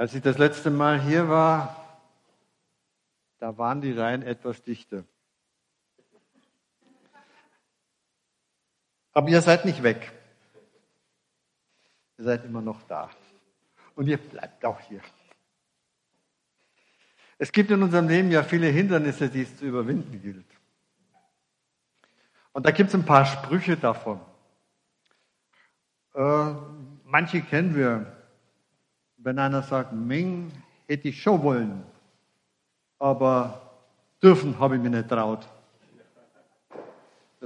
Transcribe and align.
Als 0.00 0.14
ich 0.14 0.22
das 0.22 0.38
letzte 0.38 0.70
Mal 0.70 0.98
hier 0.98 1.28
war, 1.28 1.76
da 3.38 3.58
waren 3.58 3.82
die 3.82 3.92
Reihen 3.92 4.22
etwas 4.22 4.62
dichter. 4.62 5.04
Aber 9.12 9.28
ihr 9.28 9.42
seid 9.42 9.66
nicht 9.66 9.82
weg. 9.82 10.10
Ihr 12.16 12.24
seid 12.24 12.46
immer 12.46 12.62
noch 12.62 12.82
da. 12.84 13.10
Und 13.94 14.06
ihr 14.06 14.16
bleibt 14.16 14.64
auch 14.64 14.80
hier. 14.80 15.02
Es 17.36 17.52
gibt 17.52 17.70
in 17.70 17.82
unserem 17.82 18.08
Leben 18.08 18.30
ja 18.30 18.42
viele 18.42 18.68
Hindernisse, 18.68 19.28
die 19.28 19.42
es 19.42 19.58
zu 19.58 19.66
überwinden 19.66 20.22
gilt. 20.22 20.46
Und 22.52 22.64
da 22.64 22.70
gibt 22.70 22.88
es 22.88 22.94
ein 22.94 23.04
paar 23.04 23.26
Sprüche 23.26 23.76
davon. 23.76 24.18
Äh, 26.14 26.54
manche 27.04 27.42
kennen 27.42 27.74
wir. 27.74 28.19
Wenn 29.22 29.38
einer 29.38 29.62
sagt, 29.62 29.92
Ming, 29.92 30.50
hätte 30.86 31.08
ich 31.08 31.22
schon 31.22 31.42
wollen, 31.42 31.82
aber 32.98 33.60
dürfen 34.22 34.58
habe 34.58 34.76
ich 34.76 34.82
mir 34.82 34.90
nicht 34.90 35.08
traut. 35.08 35.46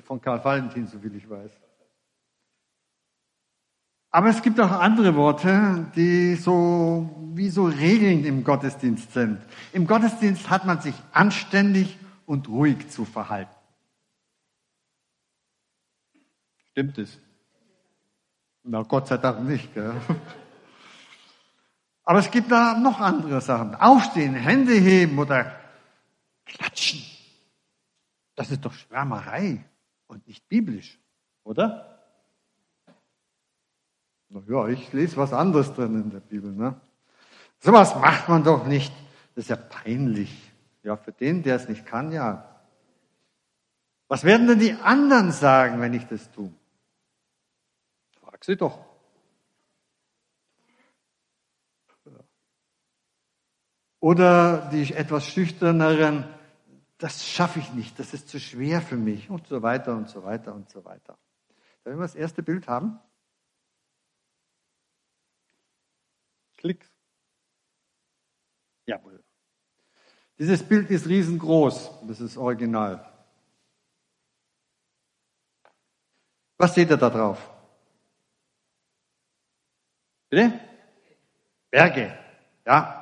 Von 0.05 0.21
Karl 0.21 0.45
Valentin, 0.45 0.87
so 0.87 0.99
viel 0.99 1.15
ich 1.17 1.29
weiß. 1.29 1.51
Aber 4.11 4.29
es 4.29 4.41
gibt 4.43 4.61
auch 4.61 4.71
andere 4.71 5.17
Worte, 5.17 5.91
die 5.97 6.37
so 6.37 7.11
wie 7.35 7.49
so 7.49 7.65
Regeln 7.65 8.25
im 8.25 8.45
Gottesdienst 8.45 9.13
sind. 9.13 9.41
Im 9.73 9.89
Gottesdienst 9.89 10.49
hat 10.51 10.65
man 10.65 10.81
sich 10.81 10.95
anständig 11.13 11.99
und 12.25 12.49
ruhig 12.49 12.89
zu 12.91 13.05
verhalten. 13.05 13.55
Stimmt 16.71 16.99
es? 16.99 17.19
Na, 18.63 18.83
Gott 18.83 19.09
sei 19.09 19.17
Dank 19.17 19.41
nicht. 19.43 19.75
Gell? 19.75 19.95
Aber 22.05 22.19
es 22.19 22.31
gibt 22.31 22.51
da 22.51 22.79
noch 22.79 23.01
andere 23.01 23.41
Sachen. 23.41 23.75
Aufstehen, 23.75 24.35
Hände 24.35 24.75
heben 24.75 25.19
oder 25.19 25.59
klatschen. 26.45 27.03
Das 28.35 28.51
ist 28.51 28.65
doch 28.65 28.73
Schwärmerei 28.73 29.65
und 30.07 30.27
nicht 30.27 30.49
biblisch, 30.49 30.99
oder? 31.45 31.99
Na 34.29 34.43
ja, 34.49 34.69
ich 34.69 34.93
lese 34.93 35.17
was 35.17 35.33
anderes 35.33 35.73
drin 35.73 35.95
in 35.95 36.11
der 36.11 36.21
Bibel. 36.21 36.53
Ne? 36.53 36.79
Sowas 37.61 37.95
macht 37.95 38.29
man 38.29 38.45
doch 38.45 38.67
nicht. 38.67 38.93
Das 39.35 39.45
ist 39.45 39.51
ja 39.51 39.57
peinlich. 39.57 40.53
Ja, 40.83 40.97
für 40.97 41.13
den, 41.13 41.43
der 41.43 41.57
es 41.57 41.69
nicht 41.69 41.87
kann, 41.87 42.13
ja. 42.13 42.51
Was 44.09 44.25
werden 44.25 44.47
denn 44.47 44.59
die 44.59 44.75
anderen 44.75 45.33
sagen, 45.33 45.81
wenn 45.81 45.95
ich 45.95 46.07
das 46.07 46.31
tue? 46.33 46.53
Frag 48.21 48.45
sie 48.45 48.57
doch. 48.57 48.94
Oder 54.05 54.69
die 54.69 54.93
etwas 54.93 55.27
schüchterneren, 55.27 56.29
das 56.99 57.27
schaffe 57.27 57.59
ich 57.59 57.73
nicht, 57.73 57.99
das 57.99 58.13
ist 58.13 58.29
zu 58.29 58.39
schwer 58.39 58.83
für 58.83 58.99
mich 58.99 59.31
und 59.31 59.47
so 59.47 59.63
weiter 59.63 59.97
und 59.97 60.11
so 60.11 60.23
weiter 60.23 60.55
und 60.55 60.69
so 60.69 60.85
weiter. 60.85 61.19
Sollen 61.83 61.97
wir 61.97 62.03
das 62.03 62.15
erste 62.15 62.43
Bild 62.43 62.69
haben? 62.69 63.01
Klick. 66.59 66.87
Jawohl. 68.85 69.25
Dieses 70.39 70.63
Bild 70.63 70.91
ist 70.91 71.09
riesengroß, 71.09 72.07
das 72.07 72.21
ist 72.21 72.37
original. 72.37 73.11
Was 76.59 76.75
seht 76.75 76.91
ihr 76.91 76.99
da 76.99 77.09
drauf? 77.09 77.51
Bitte? 80.29 80.61
Berge, 81.71 82.19
ja. 82.67 83.01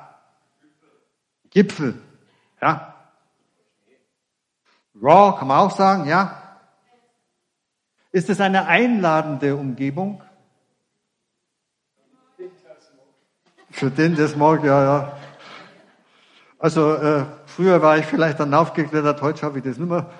Gipfel. 1.53 2.01
Ja. 2.59 2.95
Raw 4.99 5.37
kann 5.37 5.47
man 5.47 5.59
auch 5.59 5.75
sagen, 5.75 6.07
ja. 6.07 6.59
Ist 8.11 8.29
es 8.29 8.41
eine 8.41 8.65
einladende 8.65 9.55
Umgebung? 9.55 10.23
Für 13.69 13.91
den, 13.91 14.15
der 14.15 14.25
es 14.25 14.35
mag, 14.35 14.63
ja, 14.63 14.83
ja. 14.83 15.17
Also 16.57 16.95
äh, 16.95 17.25
früher 17.45 17.81
war 17.81 17.97
ich 17.97 18.05
vielleicht 18.05 18.39
dann 18.39 18.53
aufgeklettert, 18.53 19.21
heute 19.21 19.39
schaffe 19.39 19.57
ich 19.59 19.63
das 19.63 19.77
nicht 19.77 19.89
mehr. 19.89 20.11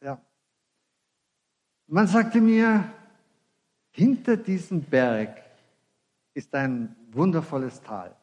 Ja. 0.00 0.18
Man 1.86 2.06
sagte 2.06 2.40
mir, 2.40 2.84
hinter 3.90 4.36
diesem 4.36 4.82
Berg 4.82 5.42
ist 6.32 6.54
ein 6.54 6.96
wundervolles 7.10 7.82
Tal. 7.82 8.14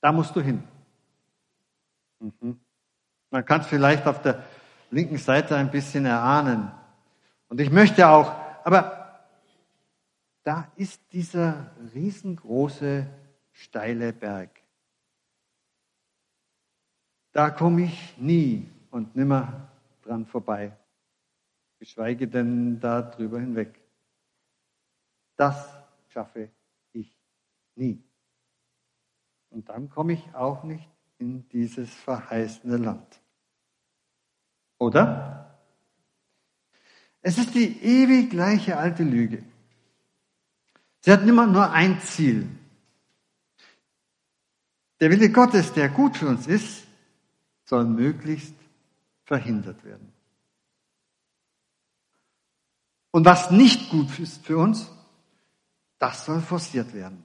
Da 0.00 0.12
musst 0.12 0.34
du 0.34 0.40
hin. 0.40 0.62
Mhm. 2.20 2.58
Man 3.30 3.44
kann 3.44 3.60
es 3.60 3.66
vielleicht 3.66 4.06
auf 4.06 4.22
der 4.22 4.42
linken 4.90 5.18
Seite 5.18 5.56
ein 5.56 5.70
bisschen 5.70 6.04
erahnen. 6.04 6.70
Und 7.48 7.60
ich 7.60 7.70
möchte 7.70 8.08
auch, 8.08 8.34
aber 8.64 9.00
da 10.42 10.70
ist 10.76 11.00
dieser 11.12 11.70
riesengroße, 11.94 13.06
steile 13.52 14.12
Berg. 14.12 14.50
Da 17.32 17.50
komme 17.50 17.82
ich 17.82 18.16
nie 18.18 18.68
und 18.90 19.14
nimmer 19.14 19.68
dran 20.02 20.26
vorbei, 20.26 20.76
geschweige 21.78 22.26
denn 22.26 22.80
da 22.80 23.02
drüber 23.02 23.38
hinweg. 23.38 23.80
Das 25.36 25.72
schaffe 26.08 26.50
ich 26.92 27.16
nie. 27.76 28.02
Und 29.50 29.68
dann 29.68 29.90
komme 29.90 30.14
ich 30.14 30.34
auch 30.34 30.62
nicht 30.64 30.88
in 31.18 31.48
dieses 31.50 31.92
verheißene 31.92 32.76
Land. 32.76 33.20
Oder? 34.78 35.60
Es 37.20 37.36
ist 37.36 37.54
die 37.54 37.82
ewig 37.82 38.30
gleiche 38.30 38.78
alte 38.78 39.02
Lüge. 39.02 39.44
Sie 41.00 41.12
hat 41.12 41.22
immer 41.26 41.46
nur 41.46 41.70
ein 41.70 42.00
Ziel. 42.00 42.48
Der 45.00 45.10
Wille 45.10 45.30
Gottes, 45.30 45.72
der 45.72 45.88
gut 45.88 46.16
für 46.16 46.28
uns 46.28 46.46
ist, 46.46 46.86
soll 47.64 47.84
möglichst 47.84 48.54
verhindert 49.24 49.82
werden. 49.84 50.12
Und 53.10 53.24
was 53.24 53.50
nicht 53.50 53.90
gut 53.90 54.18
ist 54.18 54.44
für 54.44 54.58
uns, 54.58 54.90
das 55.98 56.24
soll 56.24 56.40
forciert 56.40 56.94
werden. 56.94 57.24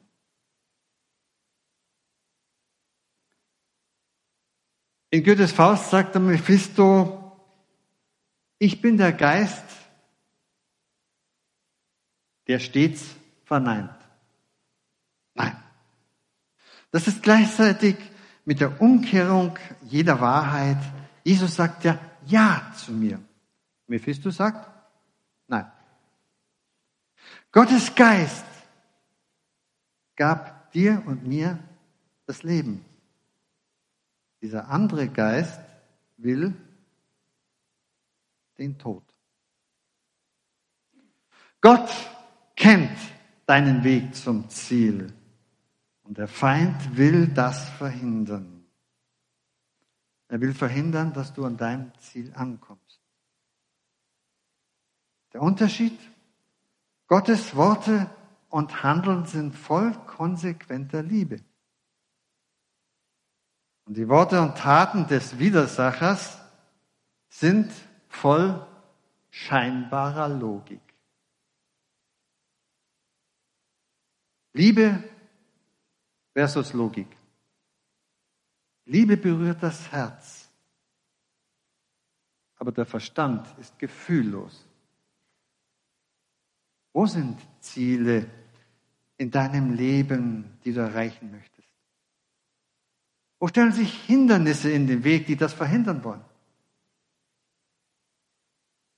In 5.09 5.23
Goethes 5.23 5.51
Faust 5.51 5.89
sagt 5.89 6.15
der 6.15 6.21
Mephisto, 6.21 7.21
ich 8.57 8.81
bin 8.81 8.97
der 8.97 9.13
Geist, 9.13 9.63
der 12.47 12.59
stets 12.59 13.15
verneint. 13.43 13.93
Nein. 15.33 15.55
Das 16.91 17.07
ist 17.07 17.23
gleichzeitig 17.23 17.97
mit 18.45 18.59
der 18.59 18.81
Umkehrung 18.81 19.57
jeder 19.83 20.21
Wahrheit. 20.21 20.77
Jesus 21.23 21.55
sagt 21.55 21.83
ja 21.83 21.99
Ja 22.25 22.71
zu 22.77 22.91
mir. 22.91 23.19
Mephisto 23.87 24.29
sagt 24.29 24.69
Nein. 25.47 25.71
Gottes 27.51 27.93
Geist 27.95 28.45
gab 30.15 30.71
dir 30.71 31.03
und 31.05 31.27
mir 31.27 31.59
das 32.25 32.43
Leben. 32.43 32.84
Dieser 34.45 34.67
andere 34.69 35.09
Geist 35.09 35.59
will 36.17 36.53
den 38.59 38.77
Tod. 38.77 39.01
Gott 41.61 41.89
kennt 42.55 42.95
deinen 43.47 43.83
Weg 43.83 44.13
zum 44.13 44.47
Ziel 44.47 45.11
und 46.03 46.19
der 46.19 46.27
Feind 46.27 46.95
will 46.95 47.27
das 47.27 47.69
verhindern. 47.69 48.67
Er 50.27 50.39
will 50.41 50.53
verhindern, 50.53 51.11
dass 51.11 51.33
du 51.33 51.43
an 51.43 51.57
deinem 51.57 51.91
Ziel 51.97 52.31
ankommst. 52.35 53.01
Der 55.33 55.41
Unterschied? 55.41 55.99
Gottes 57.07 57.55
Worte 57.55 58.11
und 58.49 58.83
Handeln 58.83 59.25
sind 59.25 59.55
voll 59.55 59.91
konsequenter 60.05 61.01
Liebe. 61.01 61.41
Und 63.85 63.97
die 63.97 64.07
Worte 64.07 64.41
und 64.41 64.57
Taten 64.57 65.07
des 65.07 65.37
Widersachers 65.37 66.39
sind 67.29 67.71
voll 68.07 68.65
scheinbarer 69.29 70.29
Logik. 70.29 70.81
Liebe 74.53 75.03
versus 76.33 76.73
Logik. 76.73 77.07
Liebe 78.85 79.17
berührt 79.17 79.61
das 79.61 79.91
Herz, 79.91 80.49
aber 82.57 82.71
der 82.71 82.85
Verstand 82.85 83.47
ist 83.59 83.77
gefühllos. 83.79 84.65
Wo 86.93 87.05
sind 87.05 87.39
Ziele, 87.59 88.29
in 89.17 89.31
deinem 89.31 89.73
Leben, 89.73 90.57
die 90.63 90.73
du 90.73 90.81
erreichen 90.81 91.31
möchtest? 91.31 91.54
Wo 93.39 93.47
stellen 93.47 93.71
sich 93.71 93.93
Hindernisse 94.03 94.71
in 94.71 94.87
den 94.87 95.03
Weg, 95.03 95.25
die 95.27 95.35
das 95.35 95.53
verhindern 95.53 96.03
wollen? 96.03 96.23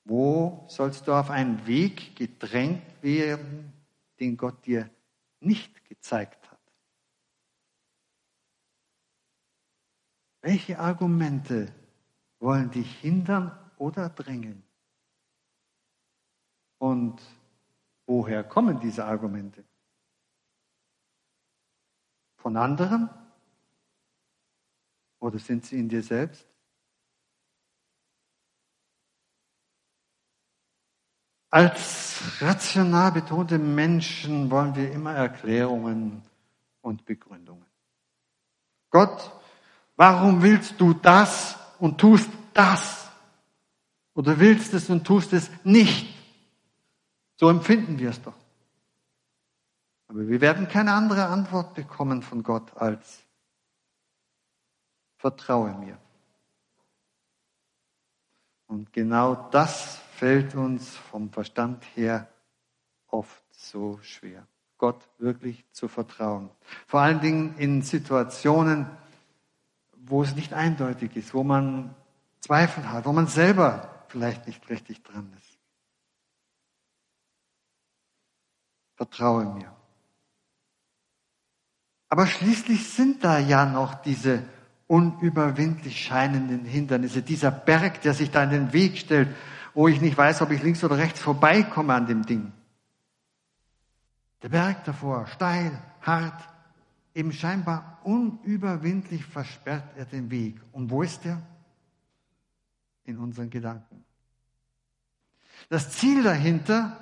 Wo 0.06 0.66
sollst 0.70 1.08
du 1.08 1.14
auf 1.14 1.30
einen 1.30 1.66
Weg 1.68 2.16
gedrängt 2.16 3.04
werden, 3.04 3.74
den 4.20 4.38
Gott 4.38 4.66
dir 4.66 4.90
nicht 5.42 5.84
gezeigt 5.86 6.50
hat? 6.50 6.60
Welche 10.42 10.80
Argumente 10.80 11.74
wollen 12.40 12.72
dich 12.72 12.90
hindern 13.00 13.52
oder 13.78 14.10
drängeln? 14.10 14.64
Und 16.78 17.22
woher 18.06 18.44
kommen 18.44 18.80
diese 18.80 19.04
Argumente? 19.04 19.66
Von 22.38 22.56
anderen? 22.56 23.10
Oder 25.20 25.40
sind 25.40 25.66
sie 25.66 25.80
in 25.80 25.90
dir 25.90 26.04
selbst? 26.04 26.46
Als 31.50 32.42
rational 32.42 33.12
betonte 33.12 33.58
Menschen 33.58 34.52
wollen 34.52 34.76
wir 34.76 34.92
immer 34.92 35.14
Erklärungen 35.14 36.22
und 36.82 37.06
Begründungen. 37.06 37.66
Gott, 38.90 39.32
warum 39.96 40.42
willst 40.42 40.80
du 40.80 40.94
das 40.94 41.58
und 41.80 42.00
tust 42.00 42.30
das? 42.54 43.10
Oder 44.14 44.40
willst 44.40 44.74
es 44.74 44.90
und 44.90 45.06
tust 45.06 45.32
es 45.34 45.50
nicht? 45.64 46.14
So 47.36 47.50
empfinden 47.50 47.98
wir 48.00 48.10
es 48.10 48.22
doch. 48.22 48.34
Aber 50.08 50.28
wir 50.28 50.42
werden 50.42 50.68
keine 50.68 50.94
andere 50.94 51.28
Antwort 51.28 51.76
bekommen 51.76 52.22
von 52.22 52.44
Gott 52.44 52.76
als 52.78 53.27
Vertraue 55.18 55.74
mir. 55.74 55.98
Und 58.68 58.92
genau 58.94 59.36
das 59.52 59.98
fällt 60.16 60.56
uns 60.56 60.96
vom 60.96 61.32
Verstand 61.32 61.84
her 61.96 62.28
oft 63.08 63.44
so 63.52 64.00
schwer. 64.02 64.46
Gott 64.78 65.08
wirklich 65.18 65.66
zu 65.72 65.88
vertrauen. 65.88 66.50
Vor 66.86 67.02
allen 67.02 67.20
Dingen 67.20 67.58
in 67.58 67.82
Situationen, 67.82 68.86
wo 69.94 70.22
es 70.22 70.36
nicht 70.36 70.54
eindeutig 70.54 71.16
ist, 71.16 71.34
wo 71.34 71.44
man 71.44 71.96
Zweifel 72.40 72.92
hat, 72.92 73.06
wo 73.06 73.14
man 73.14 73.28
selber 73.28 74.06
vielleicht 74.10 74.46
nicht 74.46 74.70
richtig 74.70 75.02
dran 75.04 75.32
ist. 75.36 75.58
Vertraue 78.96 79.46
mir. 79.46 79.74
Aber 82.10 82.26
schließlich 82.26 82.90
sind 82.90 83.24
da 83.24 83.38
ja 83.40 83.66
noch 83.66 83.96
diese 83.96 84.44
unüberwindlich 84.88 86.02
scheinenden 86.02 86.66
Hindernisse, 86.66 87.22
dieser 87.22 87.52
Berg, 87.52 88.02
der 88.02 88.14
sich 88.14 88.32
da 88.32 88.44
in 88.44 88.50
den 88.50 88.74
Weg 88.74 88.98
stellt 88.98 89.30
wo 89.78 89.88
ich 89.88 90.02
nicht 90.02 90.18
weiß, 90.18 90.42
ob 90.42 90.50
ich 90.50 90.64
links 90.64 90.84
oder 90.84 90.98
rechts 90.98 91.20
vorbeikomme 91.20 91.94
an 91.94 92.08
dem 92.08 92.26
Ding. 92.26 92.52
Der 94.42 94.50
Berg 94.50 94.84
davor, 94.86 95.28
steil, 95.28 95.72
hart, 96.02 96.50
eben 97.14 97.32
scheinbar 97.32 98.00
unüberwindlich 98.04 99.24
versperrt 99.24 99.96
er 99.96 100.06
den 100.06 100.32
Weg. 100.32 100.60
Und 100.72 100.90
wo 100.90 101.04
ist 101.04 101.24
er? 101.28 101.44
In 103.04 103.20
unseren 103.20 103.52
Gedanken. 103.52 104.04
Das 105.70 105.92
Ziel 105.92 106.24
dahinter, 106.24 106.98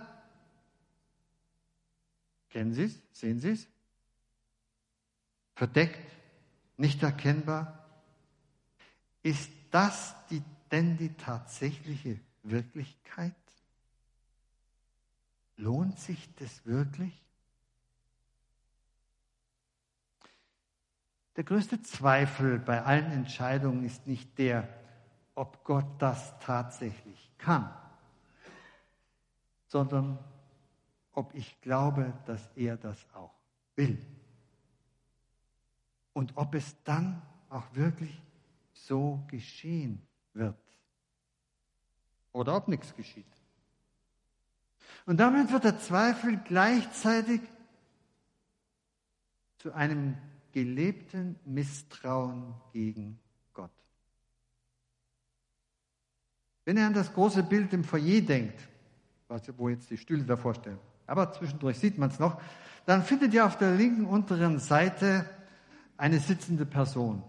kennen 2.49 2.73
Sie 2.73 2.83
es? 2.83 2.99
Sehen 3.13 3.39
Sie 3.39 3.51
es? 3.51 3.69
Verdeckt, 5.53 6.11
nicht 6.77 7.03
erkennbar. 7.03 7.85
Ist 9.23 9.49
das 9.71 10.15
die, 10.29 10.43
denn 10.71 10.97
die 10.97 11.13
tatsächliche 11.13 12.19
Wirklichkeit? 12.43 13.33
Lohnt 15.57 15.99
sich 15.99 16.29
das 16.35 16.65
wirklich? 16.65 17.25
Der 21.35 21.43
größte 21.43 21.81
Zweifel 21.81 22.59
bei 22.59 22.81
allen 22.83 23.11
Entscheidungen 23.11 23.83
ist 23.83 24.07
nicht 24.07 24.37
der, 24.37 24.67
ob 25.33 25.63
Gott 25.65 25.85
das 25.99 26.37
tatsächlich 26.39 27.29
kann, 27.37 27.69
sondern 29.67 30.17
ob 31.11 31.33
ich 31.33 31.59
glaube, 31.61 32.13
dass 32.25 32.49
er 32.55 32.77
das 32.77 33.05
auch 33.13 33.33
will. 33.75 33.97
Und 36.15 36.31
ob 36.37 36.55
es 36.55 36.81
dann 36.85 37.21
auch 37.49 37.65
wirklich 37.73 38.23
so 38.71 39.21
geschehen 39.27 40.01
wird 40.33 40.55
oder 42.31 42.55
ob 42.55 42.69
nichts 42.69 42.95
geschieht. 42.95 43.25
Und 45.05 45.17
damit 45.17 45.51
wird 45.51 45.65
der 45.65 45.77
Zweifel 45.77 46.37
gleichzeitig 46.45 47.41
zu 49.57 49.73
einem 49.73 50.17
gelebten 50.53 51.37
Misstrauen 51.43 52.53
gegen 52.71 53.19
Gott. 53.53 53.71
Wenn 56.63 56.77
ihr 56.77 56.87
an 56.87 56.93
das 56.93 57.13
große 57.13 57.43
Bild 57.43 57.73
im 57.73 57.83
Foyer 57.83 58.21
denkt, 58.21 58.61
wo 59.57 59.67
jetzt 59.67 59.89
die 59.89 59.97
Stühle 59.97 60.23
davor 60.23 60.55
stehen, 60.55 60.79
aber 61.07 61.33
zwischendurch 61.33 61.77
sieht 61.77 61.97
man 61.97 62.09
es 62.09 62.19
noch, 62.19 62.41
dann 62.85 63.03
findet 63.03 63.33
ihr 63.33 63.45
auf 63.45 63.57
der 63.57 63.71
linken 63.71 64.05
unteren 64.05 64.59
Seite 64.59 65.29
eine 65.97 66.19
sitzende 66.19 66.65
Person, 66.65 67.23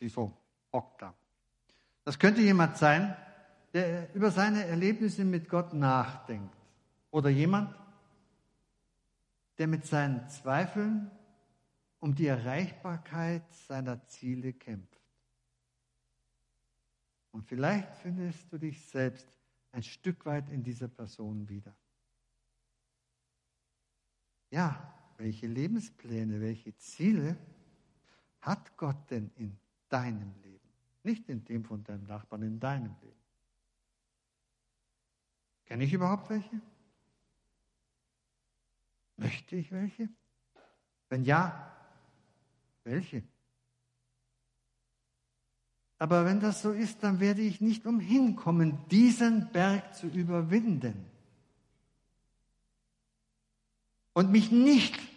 die 0.00 0.08
so 0.08 0.36
hockt 0.72 1.02
da. 1.02 1.14
Das 2.04 2.18
könnte 2.18 2.40
jemand 2.40 2.76
sein, 2.76 3.16
der 3.72 4.14
über 4.14 4.30
seine 4.30 4.64
Erlebnisse 4.66 5.24
mit 5.24 5.48
Gott 5.48 5.72
nachdenkt. 5.72 6.54
Oder 7.10 7.30
jemand, 7.30 7.74
der 9.58 9.66
mit 9.66 9.86
seinen 9.86 10.28
Zweifeln 10.28 11.10
um 12.00 12.14
die 12.14 12.26
Erreichbarkeit 12.26 13.42
seiner 13.54 14.04
Ziele 14.08 14.52
kämpft. 14.52 15.00
Und 17.30 17.44
vielleicht 17.44 17.94
findest 17.96 18.52
du 18.52 18.58
dich 18.58 18.84
selbst 18.86 19.28
ein 19.70 19.82
Stück 19.82 20.26
weit 20.26 20.50
in 20.50 20.62
dieser 20.62 20.88
Person 20.88 21.48
wieder. 21.48 21.74
Ja, 24.50 24.92
welche 25.22 25.46
Lebenspläne, 25.46 26.40
welche 26.40 26.76
Ziele 26.76 27.36
hat 28.40 28.76
Gott 28.76 29.08
denn 29.10 29.30
in 29.36 29.56
deinem 29.88 30.34
Leben? 30.42 30.68
Nicht 31.04 31.28
in 31.28 31.44
dem 31.44 31.64
von 31.64 31.84
deinem 31.84 32.04
Nachbarn, 32.04 32.42
in 32.42 32.58
deinem 32.58 32.96
Leben. 33.00 33.22
Kenne 35.64 35.84
ich 35.84 35.92
überhaupt 35.92 36.28
welche? 36.28 36.60
Möchte 39.16 39.56
ich 39.56 39.70
welche? 39.70 40.08
Wenn 41.08 41.22
ja, 41.22 41.72
welche? 42.82 43.22
Aber 45.98 46.24
wenn 46.24 46.40
das 46.40 46.62
so 46.62 46.72
ist, 46.72 47.04
dann 47.04 47.20
werde 47.20 47.42
ich 47.42 47.60
nicht 47.60 47.86
umhin 47.86 48.34
kommen, 48.34 48.88
diesen 48.88 49.52
Berg 49.52 49.94
zu 49.94 50.08
überwinden. 50.08 51.06
Und 54.14 54.32
mich 54.32 54.50
nicht 54.50 55.11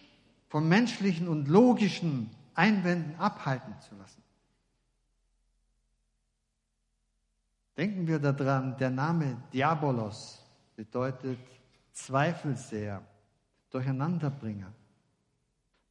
von 0.56 0.70
menschlichen 0.70 1.28
und 1.28 1.50
logischen 1.50 2.30
Einwänden 2.54 3.18
abhalten 3.18 3.76
zu 3.82 3.94
lassen. 3.96 4.24
Denken 7.76 8.08
wir 8.08 8.20
daran, 8.20 8.78
der 8.78 8.90
Name 8.90 9.44
Diabolos 9.52 10.42
bedeutet 10.78 11.40
Zweifelseher, 11.92 13.06
Durcheinanderbringer. 13.70 14.72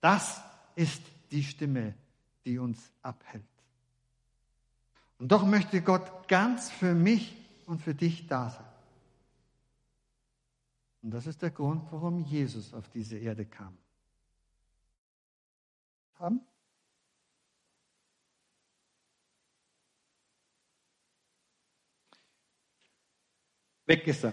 Das 0.00 0.42
ist 0.76 1.02
die 1.30 1.44
Stimme, 1.44 1.92
die 2.46 2.58
uns 2.58 2.90
abhält. 3.02 3.44
Und 5.18 5.30
doch 5.30 5.44
möchte 5.44 5.82
Gott 5.82 6.26
ganz 6.26 6.70
für 6.70 6.94
mich 6.94 7.36
und 7.66 7.82
für 7.82 7.94
dich 7.94 8.28
da 8.28 8.48
sein. 8.48 8.64
Und 11.02 11.10
das 11.10 11.26
ist 11.26 11.42
der 11.42 11.50
Grund, 11.50 11.82
warum 11.90 12.24
Jesus 12.24 12.72
auf 12.72 12.88
diese 12.88 13.18
Erde 13.18 13.44
kam. 13.44 13.76
Haben? 16.18 16.40
Weg 23.86 24.06
ist 24.06 24.24
er. 24.24 24.32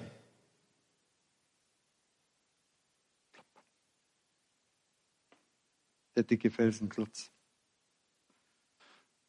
Der 6.16 6.24
dicke 6.24 6.52
Felsenklotz. 6.52 7.32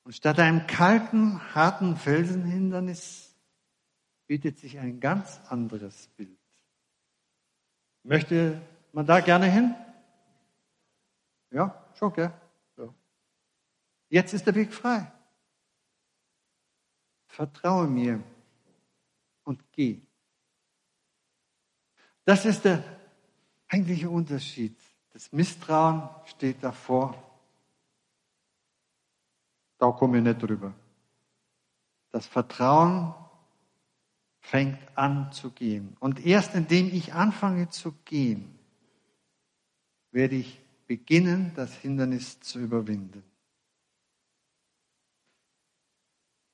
Und 0.05 0.13
statt 0.13 0.39
einem 0.39 0.67
kalten, 0.67 1.55
harten 1.55 1.97
Felsenhindernis 1.97 3.37
bietet 4.27 4.59
sich 4.59 4.79
ein 4.79 5.01
ganz 5.01 5.41
anderes 5.49 6.09
Bild. 6.09 6.39
Möchte 8.03 8.61
man 8.93 9.07
da 9.07 9.21
gerne 9.21 9.47
hin? 9.47 9.75
Ja, 11.51 11.87
schon, 11.95 12.13
gell? 12.15 12.33
Jetzt 14.13 14.35
ist 14.35 14.47
der 14.47 14.55
Weg 14.55 14.75
frei. 14.75 15.11
Vertraue 17.29 17.87
mir 17.87 18.23
und 19.45 19.65
geh. 19.73 20.03
Das 22.27 22.45
ist 22.45 22.63
der 22.67 22.85
eigentliche 23.69 24.11
Unterschied. 24.11 24.77
Das 25.15 25.33
Misstrauen 25.33 26.11
steht 26.27 26.63
davor. 26.63 27.15
Da 29.79 29.91
komme 29.93 30.19
ich 30.19 30.25
nicht 30.25 30.43
drüber. 30.43 30.75
Das 32.11 32.27
Vertrauen 32.27 33.15
fängt 34.41 34.79
an 34.95 35.33
zu 35.33 35.53
gehen. 35.53 35.97
Und 36.01 36.27
erst 36.27 36.55
indem 36.55 36.89
ich 36.93 37.15
anfange 37.15 37.71
zu 37.71 37.93
gehen, 38.05 38.59
werde 40.11 40.35
ich 40.37 40.61
beginnen, 40.87 41.53
das 41.57 41.75
Hindernis 41.77 42.41
zu 42.41 42.59
überwinden. 42.59 43.32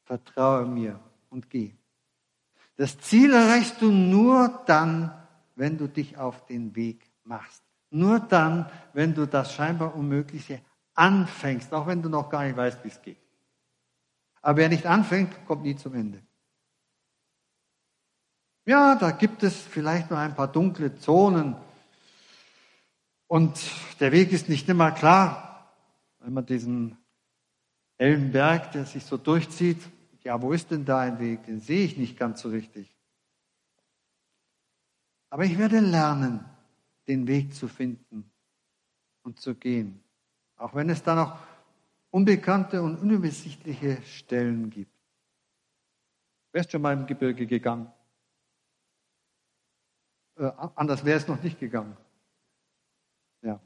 Vertraue 0.09 0.65
mir 0.65 0.99
und 1.29 1.51
geh. 1.51 1.75
Das 2.77 2.99
Ziel 2.99 3.35
erreichst 3.35 3.83
du 3.83 3.93
nur 3.93 4.63
dann, 4.65 5.13
wenn 5.55 5.77
du 5.77 5.87
dich 5.87 6.17
auf 6.17 6.47
den 6.47 6.75
Weg 6.75 7.11
machst. 7.25 7.63
Nur 7.91 8.19
dann, 8.19 8.71
wenn 8.95 9.15
du 9.15 9.27
das 9.27 9.53
scheinbar 9.53 9.95
Unmögliche 9.95 10.63
anfängst, 10.95 11.75
auch 11.75 11.87
wenn 11.87 12.01
du 12.01 12.09
noch 12.09 12.31
gar 12.31 12.45
nicht 12.45 12.57
weißt, 12.57 12.83
wie 12.85 12.89
es 12.89 13.03
geht. 13.03 13.19
Aber 14.41 14.57
wer 14.57 14.71
nicht 14.71 14.87
anfängt, 14.87 15.45
kommt 15.47 15.65
nie 15.65 15.77
zum 15.77 15.93
Ende. 15.93 16.23
Ja, 18.65 18.95
da 18.95 19.11
gibt 19.11 19.43
es 19.43 19.61
vielleicht 19.61 20.09
nur 20.09 20.19
ein 20.19 20.35
paar 20.35 20.51
dunkle 20.51 20.97
Zonen 20.97 21.55
und 23.27 23.61
der 24.01 24.11
Weg 24.13 24.33
ist 24.33 24.49
nicht 24.49 24.71
immer 24.71 24.91
klar, 24.91 25.71
wenn 26.21 26.33
man 26.33 26.47
diesen 26.47 26.97
hellen 27.99 28.33
Berg, 28.33 28.73
der 28.73 28.87
sich 28.87 29.05
so 29.05 29.19
durchzieht, 29.19 29.83
ja, 30.29 30.43
wo 30.43 30.53
ist 30.53 30.71
denn 30.71 30.85
da 30.85 31.01
ein 31.01 31.19
Weg? 31.21 31.45
Den 31.45 31.59
sehe 31.59 31.87
ich 31.87 31.97
nicht 31.97 32.19
ganz 32.19 32.43
so 32.43 32.51
richtig. 32.51 32.95
Aber 35.31 35.47
ich 35.47 35.57
werde 35.57 35.81
lernen, 35.81 36.45
den 37.07 37.27
Weg 37.27 37.55
zu 37.55 37.67
finden 37.67 38.31
und 39.23 39.41
zu 39.41 39.55
gehen. 39.55 40.05
Auch 40.57 40.75
wenn 40.75 40.91
es 40.91 41.03
da 41.03 41.15
noch 41.15 41.39
unbekannte 42.11 42.83
und 42.83 42.99
unübersichtliche 42.99 44.03
Stellen 44.03 44.69
gibt. 44.69 44.93
Wer 46.53 46.61
ist 46.61 46.73
schon 46.73 46.83
mal 46.83 46.93
im 46.93 47.07
Gebirge 47.07 47.47
gegangen? 47.47 47.91
Äh, 50.37 50.53
anders 50.75 51.07
wäre 51.07 51.17
es 51.17 51.27
noch 51.27 51.43
nicht 51.43 51.59
gegangen. 51.59 51.97
Ja. 53.41 53.59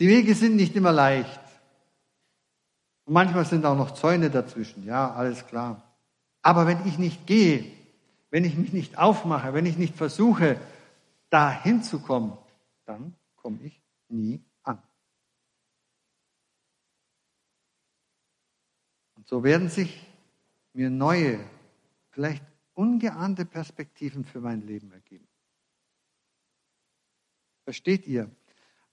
Die 0.00 0.08
Wege 0.08 0.34
sind 0.34 0.56
nicht 0.56 0.74
immer 0.76 0.92
leicht. 0.92 1.43
Und 3.04 3.12
manchmal 3.12 3.44
sind 3.44 3.66
auch 3.66 3.76
noch 3.76 3.92
Zäune 3.92 4.30
dazwischen. 4.30 4.84
Ja, 4.84 5.12
alles 5.12 5.46
klar. 5.46 5.82
Aber 6.42 6.66
wenn 6.66 6.86
ich 6.86 6.98
nicht 6.98 7.26
gehe, 7.26 7.70
wenn 8.30 8.44
ich 8.44 8.56
mich 8.56 8.72
nicht 8.72 8.98
aufmache, 8.98 9.54
wenn 9.54 9.66
ich 9.66 9.78
nicht 9.78 9.96
versuche, 9.96 10.60
da 11.30 11.50
hinzukommen, 11.50 12.36
dann 12.84 13.14
komme 13.36 13.60
ich 13.62 13.80
nie 14.08 14.42
an. 14.62 14.82
Und 19.16 19.26
so 19.28 19.42
werden 19.42 19.68
sich 19.68 20.06
mir 20.72 20.90
neue, 20.90 21.38
vielleicht 22.10 22.44
ungeahnte 22.74 23.44
Perspektiven 23.44 24.24
für 24.24 24.40
mein 24.40 24.66
Leben 24.66 24.92
ergeben. 24.92 25.28
Versteht 27.64 28.06
ihr, 28.06 28.30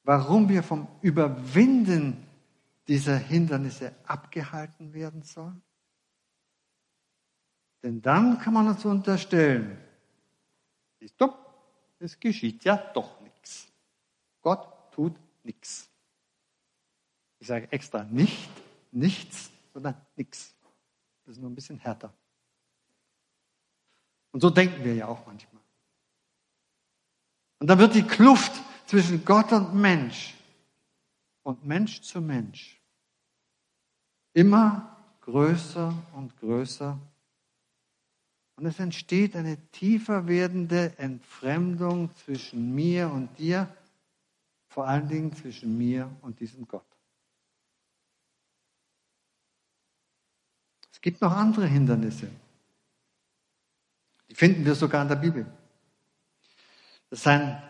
warum 0.04 0.48
wir 0.48 0.64
vom 0.64 0.88
Überwinden 1.02 2.26
dieser 2.92 3.16
Hindernisse 3.16 3.96
abgehalten 4.04 4.92
werden 4.92 5.24
sollen? 5.24 5.62
Denn 7.82 8.02
dann 8.02 8.38
kann 8.38 8.54
man 8.54 8.68
uns 8.68 8.84
unterstellen, 8.84 9.78
siehst 11.00 11.16
du, 11.18 11.34
es 12.00 12.20
geschieht 12.20 12.66
ja 12.66 12.76
doch 12.76 13.22
nichts. 13.22 13.72
Gott 14.42 14.92
tut 14.92 15.16
nichts. 15.46 15.90
Ich 17.40 17.48
sage 17.48 17.72
extra 17.72 18.04
nicht 18.04 18.50
nichts, 18.92 19.52
sondern 19.72 19.96
nichts. 20.18 20.54
Das 21.24 21.38
ist 21.38 21.42
nur 21.42 21.50
ein 21.50 21.56
bisschen 21.56 21.80
härter. 21.80 22.14
Und 24.34 24.42
so 24.42 24.50
denken 24.50 24.84
wir 24.84 24.96
ja 24.96 25.08
auch 25.08 25.26
manchmal. 25.26 25.62
Und 27.60 27.68
dann 27.68 27.80
wird 27.80 27.96
die 27.96 28.04
Kluft 28.04 28.52
zwischen 28.86 29.24
Gott 29.24 29.54
und 29.54 29.76
Mensch 29.76 30.34
und 31.44 31.66
Mensch 31.66 32.02
zu 32.02 32.20
Mensch 32.20 32.81
immer 34.34 34.98
größer 35.22 35.94
und 36.14 36.38
größer. 36.40 36.98
Und 38.56 38.66
es 38.66 38.80
entsteht 38.80 39.36
eine 39.36 39.58
tiefer 39.72 40.28
werdende 40.28 40.98
Entfremdung 40.98 42.10
zwischen 42.16 42.76
mir 42.76 43.10
und 43.10 43.38
dir, 43.40 43.68
vor 44.68 44.88
allen 44.88 45.08
Dingen 45.08 45.36
zwischen 45.36 45.78
mir 45.78 46.10
und 46.22 46.40
diesem 46.40 46.68
Gott. 46.68 46.86
Es 50.92 51.02
gibt 51.02 51.22
noch 51.22 51.32
andere 51.32 51.66
Hindernisse. 51.66 52.30
Die 54.30 54.36
finden 54.36 54.64
wir 54.64 54.76
sogar 54.76 55.02
in 55.02 55.10
der 55.10 55.16
Bibel. 55.16 55.46
Das 57.10 57.20
ist 57.20 57.28
ein 57.28 57.62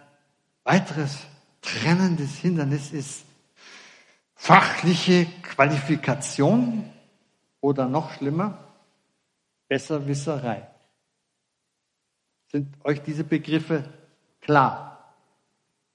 weiteres 0.63 1.25
trennendes 1.61 2.37
Hindernis 2.37 2.91
ist 2.91 3.25
fachliche 4.41 5.27
Qualifikation 5.43 6.91
oder 7.59 7.87
noch 7.87 8.13
schlimmer, 8.13 8.57
Besserwisserei. 9.67 10.67
Sind 12.47 12.73
euch 12.83 13.03
diese 13.03 13.23
Begriffe 13.23 13.83
klar? 14.41 15.13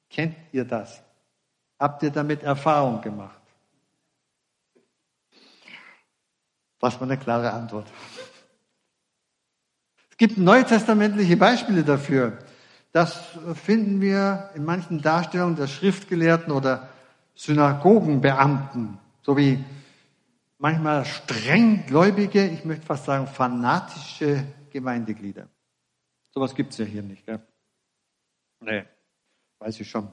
Kennt 0.09 0.37
ihr 0.53 0.65
das? 0.65 1.03
Habt 1.77 2.05
ihr 2.05 2.11
damit 2.11 2.45
Erfahrung 2.45 3.01
gemacht? 3.01 3.43
Was 6.79 6.95
war 7.01 7.03
eine 7.03 7.19
klare 7.19 7.53
Antwort. 7.53 7.89
Es 10.09 10.17
gibt 10.17 10.39
neutestamentliche 10.39 11.37
Beispiele 11.37 11.83
dafür. 11.83 12.39
Das 12.93 13.37
finden 13.55 14.01
wir 14.01 14.51
in 14.55 14.65
manchen 14.65 15.03
Darstellungen 15.03 15.57
der 15.57 15.67
Schriftgelehrten 15.67 16.53
oder 16.53 16.89
Synagogenbeamten, 17.37 18.99
sowie 19.23 19.63
manchmal 20.59 21.05
strenggläubige, 21.05 22.47
ich 22.49 22.65
möchte 22.65 22.87
fast 22.87 23.05
sagen 23.05 23.27
fanatische 23.27 24.45
Gemeindeglieder. 24.71 25.49
Sowas 26.33 26.55
gibt 26.55 26.73
es 26.73 26.79
ja 26.79 26.85
hier 26.85 27.03
nicht. 27.03 27.25
Gell? 27.25 27.41
Nee, 28.61 28.85
weiß 29.59 29.81
ich 29.81 29.89
schon. 29.89 30.09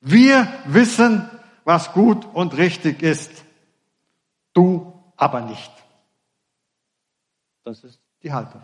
Wir 0.00 0.46
wissen, 0.66 1.28
was 1.64 1.92
gut 1.92 2.24
und 2.34 2.56
richtig 2.56 3.02
ist. 3.02 3.44
Du 4.52 4.92
aber 5.16 5.40
nicht. 5.42 5.72
Das 7.64 7.82
ist 7.84 8.00
die 8.22 8.32
Haltung. 8.32 8.60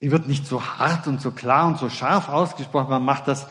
Die 0.00 0.10
wird 0.10 0.28
nicht 0.28 0.46
so 0.46 0.64
hart 0.64 1.06
und 1.06 1.20
so 1.20 1.30
klar 1.32 1.66
und 1.66 1.78
so 1.78 1.90
scharf 1.90 2.28
ausgesprochen. 2.30 2.88
Man 2.88 3.04
macht 3.04 3.28
das 3.28 3.46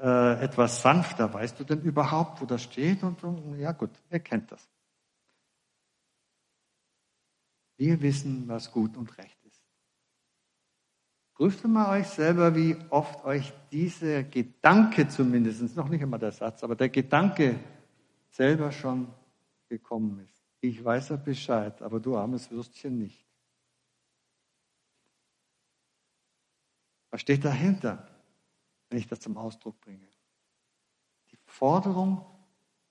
äh, 0.00 0.42
etwas 0.42 0.82
sanfter. 0.82 1.32
Weißt 1.32 1.58
du 1.58 1.64
denn 1.64 1.82
überhaupt, 1.82 2.40
wo 2.40 2.46
das 2.46 2.62
steht? 2.62 3.02
Und 3.02 3.20
so? 3.20 3.36
Ja 3.58 3.72
gut, 3.72 3.90
ihr 4.10 4.20
kennt 4.20 4.50
das. 4.52 4.68
Wir 7.76 8.00
wissen, 8.00 8.46
was 8.46 8.70
gut 8.70 8.96
und 8.96 9.16
recht 9.18 9.44
ist. 9.44 9.62
Prüft 11.34 11.64
mal 11.64 11.98
euch 11.98 12.06
selber, 12.06 12.54
wie 12.54 12.76
oft 12.90 13.24
euch 13.24 13.52
dieser 13.72 14.22
Gedanke 14.22 15.08
zumindest, 15.08 15.74
noch 15.76 15.88
nicht 15.88 16.02
einmal 16.02 16.20
der 16.20 16.30
Satz, 16.30 16.62
aber 16.62 16.76
der 16.76 16.88
Gedanke 16.88 17.58
selber 18.30 18.70
schon 18.70 19.08
gekommen 19.68 20.20
ist. 20.20 20.44
Ich 20.60 20.82
weiß 20.82 21.08
ja 21.08 21.16
Bescheid, 21.16 21.82
aber 21.82 21.98
du 21.98 22.16
armes 22.16 22.50
Würstchen 22.50 22.98
nicht. 22.98 23.26
Was 27.10 27.20
steht 27.20 27.44
dahinter, 27.44 28.08
wenn 28.88 28.98
ich 28.98 29.08
das 29.08 29.20
zum 29.20 29.36
Ausdruck 29.36 29.80
bringe? 29.80 30.06
Die 31.30 31.38
Forderung, 31.46 32.24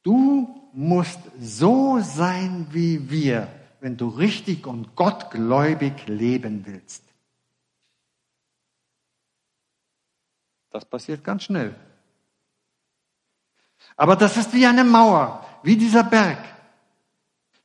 du 0.01 0.69
musst 0.73 1.19
so 1.39 1.99
sein 1.99 2.67
wie 2.71 3.09
wir, 3.09 3.47
wenn 3.79 3.97
du 3.97 4.07
richtig 4.07 4.65
und 4.65 4.95
gottgläubig 4.95 6.07
leben 6.07 6.65
willst. 6.65 7.03
Das 10.69 10.85
passiert 10.85 11.23
ganz 11.23 11.43
schnell. 11.43 11.75
Aber 13.95 14.15
das 14.15 14.37
ist 14.37 14.53
wie 14.53 14.65
eine 14.65 14.83
Mauer, 14.83 15.45
wie 15.61 15.77
dieser 15.77 16.03
Berg. 16.03 16.39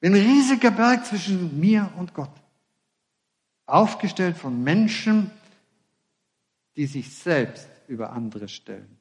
Ein 0.03 0.15
riesiger 0.15 0.71
Berg 0.71 1.07
zwischen 1.07 1.59
mir 1.59 1.91
und 1.97 2.15
Gott. 2.15 2.31
Aufgestellt 3.67 4.37
von 4.37 4.63
Menschen, 4.63 5.31
die 6.77 6.87
sich 6.87 7.13
selbst 7.13 7.69
über 7.89 8.13
andere 8.13 8.49
stellen. 8.49 8.99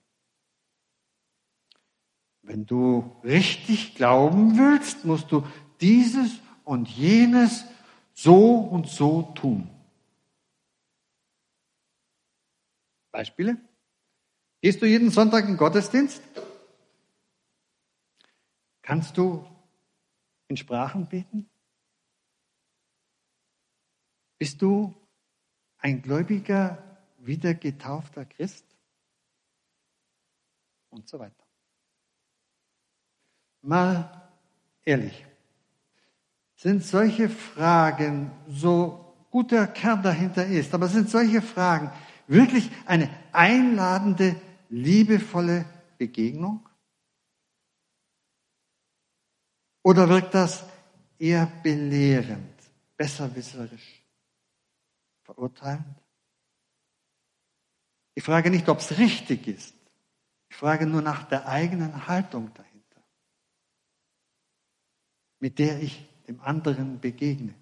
Wenn 2.42 2.66
du 2.66 3.20
richtig 3.24 3.96
glauben 3.96 4.58
willst, 4.58 5.06
musst 5.06 5.32
du 5.32 5.46
dieses 5.82 6.40
und 6.64 6.90
jenes 6.90 7.66
so 8.14 8.56
und 8.58 8.88
so 8.88 9.24
tun. 9.36 9.70
Beispiele? 13.12 13.58
Gehst 14.62 14.82
du 14.82 14.86
jeden 14.86 15.12
Sonntag 15.12 15.44
in 15.44 15.52
den 15.52 15.58
Gottesdienst? 15.58 16.22
Kannst 18.82 19.18
du 19.18 19.46
in 20.48 20.56
Sprachen 20.56 21.08
beten? 21.08 21.50
Bist 24.38 24.62
du 24.62 24.96
ein 25.80 26.02
gläubiger, 26.02 26.98
wieder 27.18 27.54
getaufter 27.54 28.26
Christ? 28.26 28.67
Und 30.90 31.08
so 31.08 31.20
weiter. 31.20 31.44
Mal 33.62 34.30
ehrlich, 34.84 35.26
sind 36.56 36.84
solche 36.84 37.30
Fragen, 37.30 38.32
so 38.48 39.16
gut 39.30 39.52
der 39.52 39.68
Kern 39.68 40.02
dahinter 40.02 40.46
ist, 40.46 40.74
aber 40.74 40.88
sind 40.88 41.10
solche 41.10 41.42
Fragen 41.42 41.92
wirklich 42.28 42.72
eine 42.86 43.10
einladende, 43.32 44.40
liebevolle 44.70 45.66
Begegnung? 45.98 46.68
Oder 49.84 50.10
wirkt 50.10 50.34
das 50.34 50.66
eher 51.18 51.46
belehrend, 51.64 52.56
besserwisserisch, 52.98 54.04
verurteilend? 55.24 55.96
Ich 58.16 58.24
frage 58.24 58.50
nicht, 58.50 58.68
ob 58.68 58.80
es 58.80 58.98
richtig 58.98 59.48
ist. 59.48 59.77
Ich 60.50 60.56
frage 60.56 60.88
nur 60.88 61.02
nach 61.02 61.24
der 61.24 61.48
eigenen 61.48 62.08
Haltung 62.08 62.54
dahinter 62.54 62.78
mit 65.40 65.60
der 65.60 65.82
ich 65.82 66.06
dem 66.28 66.40
anderen 66.42 67.00
begegne. 67.00 67.54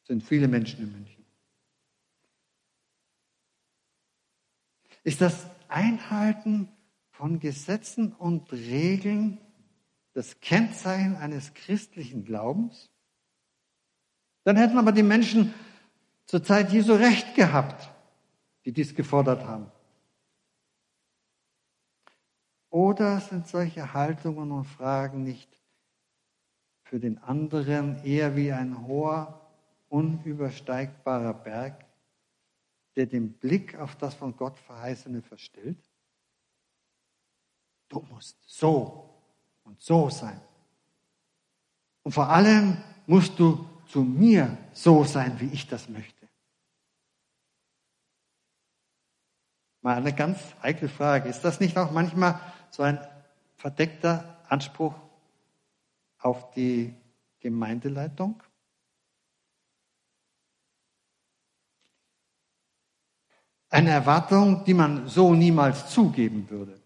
Das 0.00 0.08
sind 0.08 0.22
viele 0.22 0.48
Menschen 0.48 0.80
in 0.80 0.92
München. 0.92 1.24
Ist 5.02 5.20
das 5.20 5.46
Einhalten 5.68 6.68
von 7.10 7.40
Gesetzen 7.40 8.12
und 8.12 8.52
Regeln 8.52 9.38
das 10.12 10.40
Kennzeichen 10.40 11.16
eines 11.16 11.54
christlichen 11.54 12.24
Glaubens? 12.24 12.90
Dann 14.44 14.56
hätten 14.56 14.78
aber 14.78 14.92
die 14.92 15.02
Menschen 15.02 15.54
zur 16.26 16.42
Zeit 16.42 16.72
Jesu 16.72 16.94
recht 16.94 17.34
gehabt, 17.34 17.90
die 18.64 18.72
dies 18.72 18.94
gefordert 18.94 19.44
haben. 19.44 19.70
Oder 22.70 23.20
sind 23.20 23.48
solche 23.48 23.92
Haltungen 23.92 24.52
und 24.52 24.64
Fragen 24.64 25.24
nicht 25.24 25.60
für 26.84 27.00
den 27.00 27.18
anderen 27.18 28.02
eher 28.04 28.36
wie 28.36 28.52
ein 28.52 28.86
hoher, 28.86 29.40
unübersteigbarer 29.88 31.34
Berg, 31.34 31.84
der 32.94 33.06
den 33.06 33.32
Blick 33.32 33.76
auf 33.76 33.96
das 33.96 34.14
von 34.14 34.36
Gott 34.36 34.56
Verheißene 34.58 35.20
verstellt? 35.20 35.78
Du 37.88 38.00
musst 38.08 38.38
so 38.46 39.20
und 39.64 39.80
so 39.80 40.08
sein. 40.08 40.40
Und 42.04 42.12
vor 42.12 42.28
allem 42.28 42.76
musst 43.06 43.36
du 43.38 43.68
zu 43.86 44.02
mir 44.02 44.56
so 44.72 45.02
sein, 45.02 45.38
wie 45.40 45.48
ich 45.48 45.66
das 45.66 45.88
möchte. 45.88 46.28
Mal 49.82 49.96
eine 49.96 50.14
ganz 50.14 50.38
heikle 50.62 50.88
Frage. 50.88 51.28
Ist 51.28 51.42
das 51.42 51.58
nicht 51.58 51.76
auch 51.76 51.90
manchmal 51.90 52.40
so 52.70 52.82
ein 52.82 52.98
verdeckter 53.56 54.38
Anspruch 54.48 54.94
auf 56.18 56.50
die 56.52 56.94
Gemeindeleitung. 57.40 58.42
Eine 63.68 63.90
Erwartung, 63.90 64.64
die 64.64 64.74
man 64.74 65.06
so 65.06 65.32
niemals 65.32 65.90
zugeben 65.90 66.50
würde. 66.50 66.80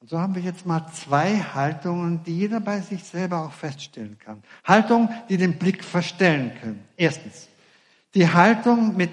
Und 0.00 0.10
so 0.10 0.18
haben 0.18 0.34
wir 0.34 0.42
jetzt 0.42 0.64
mal 0.64 0.86
zwei 0.92 1.36
Haltungen, 1.38 2.22
die 2.22 2.38
jeder 2.38 2.60
bei 2.60 2.80
sich 2.80 3.02
selber 3.04 3.44
auch 3.44 3.52
feststellen 3.52 4.18
kann. 4.18 4.42
Haltungen, 4.64 5.08
die 5.28 5.36
den 5.36 5.58
Blick 5.58 5.84
verstellen 5.84 6.56
können. 6.60 6.88
Erstens, 6.96 7.48
die 8.14 8.32
Haltung, 8.32 8.96
mit 8.96 9.10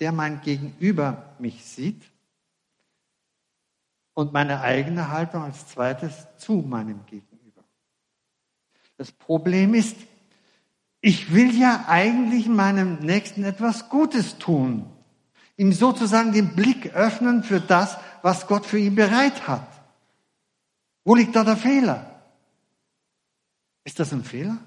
der 0.00 0.12
mein 0.12 0.40
Gegenüber 0.40 1.34
mich 1.38 1.64
sieht 1.64 2.02
und 4.14 4.32
meine 4.32 4.62
eigene 4.62 5.10
Haltung 5.10 5.42
als 5.42 5.68
zweites 5.68 6.26
zu 6.38 6.54
meinem 6.54 7.04
Gegenüber. 7.06 7.62
Das 8.96 9.12
Problem 9.12 9.74
ist, 9.74 9.96
ich 11.02 11.32
will 11.32 11.58
ja 11.58 11.84
eigentlich 11.88 12.46
meinem 12.46 12.98
Nächsten 12.98 13.44
etwas 13.44 13.88
Gutes 13.88 14.38
tun, 14.38 14.90
ihm 15.56 15.72
sozusagen 15.72 16.32
den 16.32 16.54
Blick 16.54 16.94
öffnen 16.94 17.42
für 17.42 17.60
das, 17.60 17.98
was 18.22 18.46
Gott 18.46 18.66
für 18.66 18.78
ihn 18.78 18.94
bereit 18.94 19.46
hat. 19.46 19.66
Wo 21.04 21.14
liegt 21.14 21.36
da 21.36 21.44
der 21.44 21.56
Fehler? 21.56 22.22
Ist 23.84 23.98
das 23.98 24.12
ein 24.12 24.24
Fehler? 24.24 24.58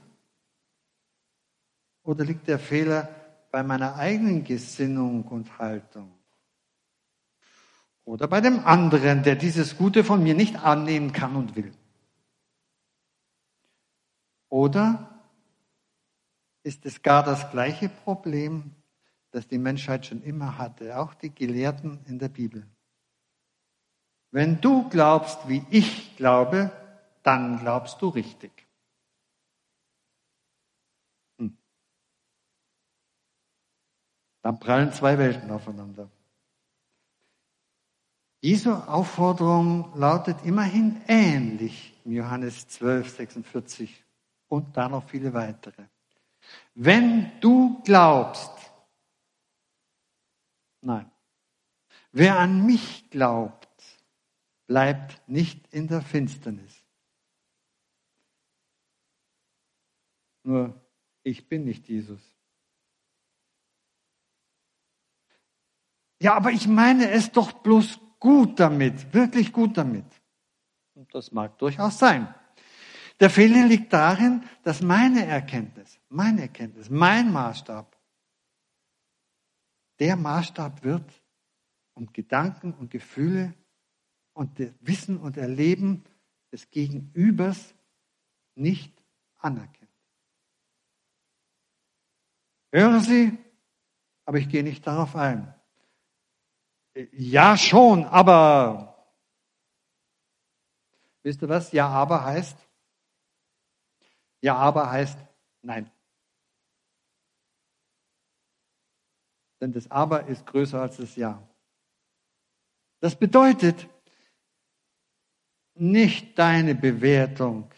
Oder 2.03 2.25
liegt 2.25 2.47
der 2.47 2.59
Fehler 2.59 3.07
bei 3.53 3.61
meiner 3.61 3.97
eigenen 3.97 4.43
Gesinnung 4.43 5.25
und 5.25 5.59
Haltung? 5.59 6.11
Oder 8.03 8.27
bei 8.27 8.41
dem 8.41 8.65
anderen, 8.65 9.21
der 9.21 9.35
dieses 9.35 9.77
Gute 9.77 10.03
von 10.03 10.23
mir 10.23 10.33
nicht 10.33 10.55
annehmen 10.55 11.13
kann 11.13 11.35
und 11.35 11.55
will. 11.55 11.71
Oder 14.49 15.21
ist 16.63 16.83
es 16.87 17.03
gar 17.03 17.21
das 17.21 17.51
gleiche 17.51 17.89
Problem, 17.89 18.71
das 19.29 19.47
die 19.47 19.59
Menschheit 19.59 20.07
schon 20.07 20.23
immer 20.23 20.57
hatte, 20.57 20.97
auch 20.97 21.13
die 21.13 21.29
Gelehrten 21.29 21.99
in 22.07 22.17
der 22.17 22.29
Bibel. 22.29 22.65
Wenn 24.31 24.61
du 24.61 24.89
glaubst, 24.89 25.47
wie 25.47 25.63
ich 25.69 26.17
glaube, 26.17 26.71
dann 27.21 27.59
glaubst 27.59 28.01
du 28.01 28.07
richtig. 28.07 28.62
Dann 34.43 34.59
prallen 34.59 34.91
zwei 34.91 35.17
Welten 35.17 35.49
aufeinander. 35.49 36.11
Diese 38.43 38.89
Aufforderung 38.89 39.97
lautet 39.97 40.43
immerhin 40.43 41.01
ähnlich 41.07 41.93
in 42.03 42.11
Johannes 42.11 42.67
12, 42.67 43.15
46 43.15 44.03
und 44.49 44.75
da 44.75 44.89
noch 44.89 45.07
viele 45.07 45.33
weitere. 45.33 45.85
Wenn 46.75 47.39
du 47.39 47.81
glaubst, 47.83 48.51
nein, 50.81 51.09
wer 52.11 52.37
an 52.37 52.65
mich 52.65 53.09
glaubt, 53.09 53.69
bleibt 54.67 55.21
nicht 55.29 55.73
in 55.73 55.87
der 55.87 56.01
Finsternis. 56.01 56.83
Nur 60.43 60.73
ich 61.23 61.47
bin 61.47 61.63
nicht 61.63 61.87
Jesus. 61.87 62.32
Ja, 66.23 66.35
aber 66.35 66.51
ich 66.51 66.69
meine 66.69 67.11
es 67.11 67.33
doch 67.33 67.51
bloß 67.51 67.99
gut 68.17 68.57
damit, 68.57 69.13
wirklich 69.13 69.51
gut 69.51 69.77
damit. 69.77 70.05
Und 70.93 71.13
das 71.13 71.33
mag 71.33 71.57
durchaus 71.57 71.99
sein. 71.99 72.33
Der 73.19 73.29
Fehler 73.29 73.67
liegt 73.67 73.91
darin, 73.91 74.41
dass 74.63 74.81
meine 74.81 75.25
Erkenntnis, 75.25 75.99
meine 76.07 76.43
Erkenntnis, 76.43 76.89
mein 76.89 77.29
Maßstab, 77.33 77.99
der 79.99 80.15
Maßstab 80.15 80.85
wird 80.85 81.21
und 81.93 82.13
Gedanken 82.13 82.73
und 82.73 82.89
Gefühle 82.89 83.53
und 84.31 84.57
Wissen 84.79 85.17
und 85.17 85.35
Erleben 85.35 86.05
des 86.53 86.69
Gegenübers 86.69 87.75
nicht 88.55 88.93
anerkennt. 89.39 89.91
Hören 92.71 93.01
Sie, 93.01 93.37
aber 94.23 94.37
ich 94.37 94.47
gehe 94.47 94.63
nicht 94.63 94.87
darauf 94.87 95.17
ein. 95.17 95.53
Ja, 96.95 97.57
schon, 97.57 98.05
aber 98.05 98.95
wisst 101.23 101.41
ihr 101.41 101.49
was? 101.49 101.71
Ja, 101.71 101.87
aber 101.87 102.23
heißt? 102.23 102.57
Ja, 104.41 104.55
aber 104.55 104.91
heißt 104.91 105.17
nein. 105.61 105.89
Denn 109.61 109.71
das 109.71 109.89
Aber 109.89 110.27
ist 110.27 110.45
größer 110.45 110.81
als 110.81 110.97
das 110.97 111.15
Ja. 111.15 111.41
Das 112.99 113.15
bedeutet, 113.17 113.87
nicht 115.75 116.37
deine 116.37 116.75
Bewertung 116.75 117.69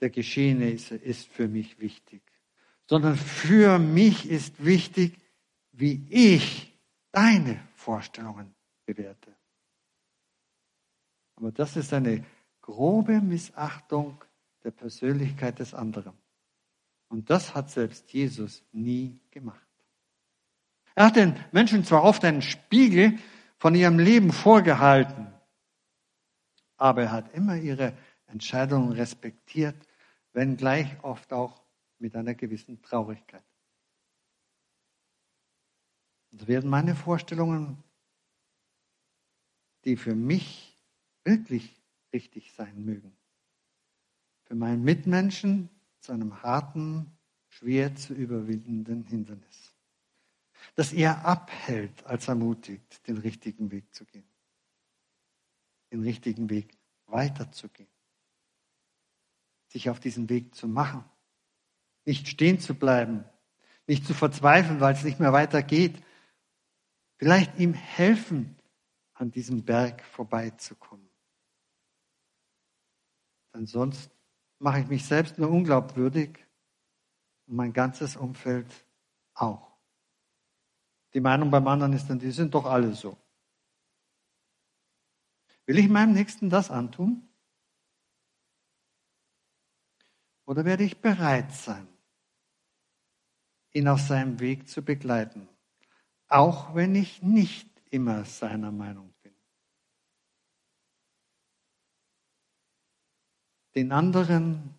der 0.00 0.10
Geschehnisse 0.10 0.96
ist 0.96 1.28
für 1.28 1.48
mich 1.48 1.80
wichtig, 1.80 2.22
sondern 2.86 3.16
für 3.16 3.78
mich 3.78 4.28
ist 4.28 4.62
wichtig, 4.64 5.18
wie 5.72 6.06
ich 6.10 6.78
deine 7.10 7.58
Vorstellungen 7.74 8.54
bewerte. 8.94 9.34
Aber 11.36 11.52
das 11.52 11.76
ist 11.76 11.92
eine 11.92 12.24
grobe 12.60 13.20
Missachtung 13.20 14.22
der 14.64 14.72
Persönlichkeit 14.72 15.58
des 15.58 15.74
anderen. 15.74 16.12
Und 17.08 17.30
das 17.30 17.54
hat 17.54 17.70
selbst 17.70 18.12
Jesus 18.12 18.62
nie 18.72 19.18
gemacht. 19.30 19.66
Er 20.94 21.06
hat 21.06 21.16
den 21.16 21.34
Menschen 21.52 21.84
zwar 21.84 22.02
oft 22.04 22.24
einen 22.24 22.42
Spiegel 22.42 23.18
von 23.58 23.74
ihrem 23.74 23.98
Leben 23.98 24.32
vorgehalten, 24.32 25.32
aber 26.76 27.02
er 27.04 27.12
hat 27.12 27.34
immer 27.34 27.56
ihre 27.56 27.96
Entscheidungen 28.26 28.92
respektiert, 28.92 29.76
wenngleich 30.32 31.02
oft 31.02 31.32
auch 31.32 31.62
mit 31.98 32.16
einer 32.16 32.34
gewissen 32.34 32.82
Traurigkeit. 32.82 33.44
So 36.32 36.46
werden 36.46 36.70
meine 36.70 36.94
Vorstellungen, 36.94 37.82
die 39.84 39.96
für 39.96 40.14
mich 40.14 40.76
wirklich 41.24 41.80
richtig 42.12 42.52
sein 42.52 42.84
mögen, 42.84 43.16
für 44.44 44.54
meinen 44.54 44.82
Mitmenschen 44.82 45.68
zu 46.00 46.12
einem 46.12 46.42
harten, 46.42 47.16
schwer 47.48 47.94
zu 47.94 48.14
überwindenden 48.14 49.04
Hindernis, 49.04 49.74
das 50.74 50.92
eher 50.92 51.24
abhält 51.24 52.04
als 52.06 52.28
ermutigt, 52.28 53.06
den 53.06 53.18
richtigen 53.18 53.70
Weg 53.70 53.94
zu 53.94 54.04
gehen, 54.04 54.28
den 55.92 56.02
richtigen 56.02 56.50
Weg 56.50 56.76
weiterzugehen, 57.06 57.88
sich 59.68 59.90
auf 59.90 60.00
diesen 60.00 60.28
Weg 60.28 60.54
zu 60.54 60.68
machen, 60.68 61.04
nicht 62.04 62.28
stehen 62.28 62.60
zu 62.60 62.74
bleiben, 62.74 63.24
nicht 63.86 64.06
zu 64.06 64.14
verzweifeln, 64.14 64.80
weil 64.80 64.94
es 64.94 65.04
nicht 65.04 65.20
mehr 65.20 65.32
weitergeht, 65.32 66.02
vielleicht 67.18 67.58
ihm 67.58 67.74
helfen, 67.74 68.56
an 69.20 69.30
diesem 69.30 69.64
Berg 69.64 70.02
vorbeizukommen. 70.02 71.08
Denn 73.54 73.66
sonst 73.66 74.10
mache 74.58 74.80
ich 74.80 74.86
mich 74.86 75.04
selbst 75.04 75.38
nur 75.38 75.50
unglaubwürdig 75.50 76.38
und 77.46 77.56
mein 77.56 77.72
ganzes 77.72 78.16
Umfeld 78.16 78.66
auch. 79.34 79.70
Die 81.12 81.20
Meinung 81.20 81.50
beim 81.50 81.66
anderen 81.66 81.92
ist 81.92 82.08
dann, 82.08 82.18
die 82.18 82.30
sind 82.30 82.54
doch 82.54 82.64
alle 82.64 82.94
so. 82.94 83.16
Will 85.66 85.78
ich 85.78 85.88
meinem 85.88 86.12
Nächsten 86.12 86.48
das 86.48 86.70
antun? 86.70 87.28
Oder 90.46 90.64
werde 90.64 90.84
ich 90.84 91.00
bereit 91.00 91.52
sein, 91.52 91.86
ihn 93.72 93.86
auf 93.86 94.00
seinem 94.00 94.40
Weg 94.40 94.68
zu 94.68 94.82
begleiten, 94.82 95.48
auch 96.26 96.74
wenn 96.74 96.94
ich 96.94 97.22
nicht 97.22 97.70
immer 97.90 98.24
seiner 98.24 98.72
Meinung 98.72 99.12
bin? 99.22 99.34
Den 103.74 103.92
anderen 103.92 104.74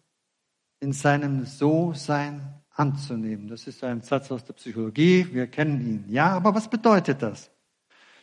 in 0.79 0.93
seinem 0.93 1.45
So-Sein 1.45 2.61
anzunehmen. 2.71 3.47
Das 3.47 3.67
ist 3.67 3.83
ein 3.83 4.01
Satz 4.01 4.31
aus 4.31 4.43
der 4.43 4.53
Psychologie, 4.53 5.27
wir 5.31 5.47
kennen 5.47 5.81
ihn. 5.81 6.05
Ja, 6.09 6.29
aber 6.35 6.53
was 6.55 6.69
bedeutet 6.69 7.21
das? 7.21 7.51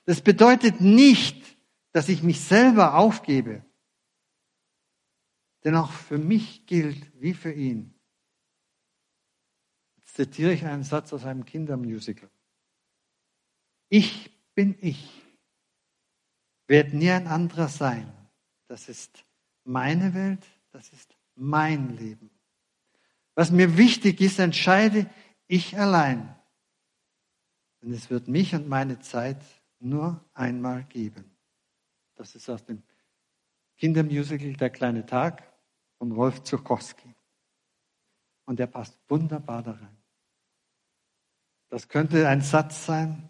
Das 0.05 0.21
bedeutet 0.21 0.81
nicht, 0.81 1.59
dass 1.93 2.09
ich 2.09 2.23
mich 2.23 2.41
selber 2.41 2.95
aufgebe. 2.95 3.65
Denn 5.65 5.75
auch 5.75 5.91
für 5.91 6.19
mich 6.19 6.67
gilt 6.67 7.21
wie 7.21 7.35
für 7.35 7.53
ihn. 7.53 7.95
Jetzt 9.97 10.15
zitiere 10.15 10.53
ich 10.53 10.65
einen 10.65 10.85
Satz 10.85 11.13
aus 11.13 11.25
einem 11.25 11.45
Kindermusical. 11.45 12.31
Ich 13.89 14.31
bin 14.55 14.77
ich, 14.81 15.11
werde 16.67 16.97
nie 16.97 17.11
ein 17.11 17.27
anderer 17.27 17.69
sein. 17.69 18.13
Das 18.67 18.89
ist 18.89 19.25
meine 19.65 20.15
Welt, 20.15 20.45
das 20.71 20.91
ist 20.91 21.17
mein 21.35 21.97
Leben. 21.97 22.31
Was 23.35 23.51
mir 23.51 23.77
wichtig 23.77 24.21
ist, 24.21 24.39
entscheide 24.39 25.09
ich 25.47 25.79
allein. 25.79 26.35
Und 27.81 27.93
es 27.93 28.11
wird 28.11 28.29
mich 28.29 28.55
und 28.55 28.69
meine 28.69 28.99
Zeit 28.99 29.41
nur 29.79 30.25
einmal 30.35 30.85
geben. 30.85 31.25
Das 32.17 32.35
ist 32.35 32.49
aus 32.51 32.65
dem 32.65 32.83
Kindermusical 33.77 34.55
Der 34.55 34.71
kleine 34.71 35.07
Tag 35.07 35.49
von 35.99 36.17
Wolf 36.17 36.43
Zukowski. 36.43 37.15
Und 38.45 38.59
der 38.59 38.67
passt 38.67 38.99
wunderbar 39.09 39.63
da 39.63 39.73
rein. 39.73 39.97
Das 41.69 41.89
könnte 41.89 42.29
ein 42.29 42.41
Satz 42.41 42.87
sein, 42.87 43.29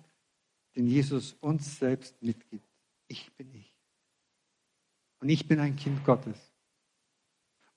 den 0.77 0.87
Jesus 0.87 1.35
uns 1.35 1.79
selbst 1.79 2.23
mitgibt. 2.23 2.67
Ich 3.09 3.35
bin 3.35 3.53
ich. 3.55 3.75
Und 5.21 5.29
ich 5.29 5.47
bin 5.49 5.61
ein 5.61 5.77
Kind 5.77 6.05
Gottes. 6.05 6.39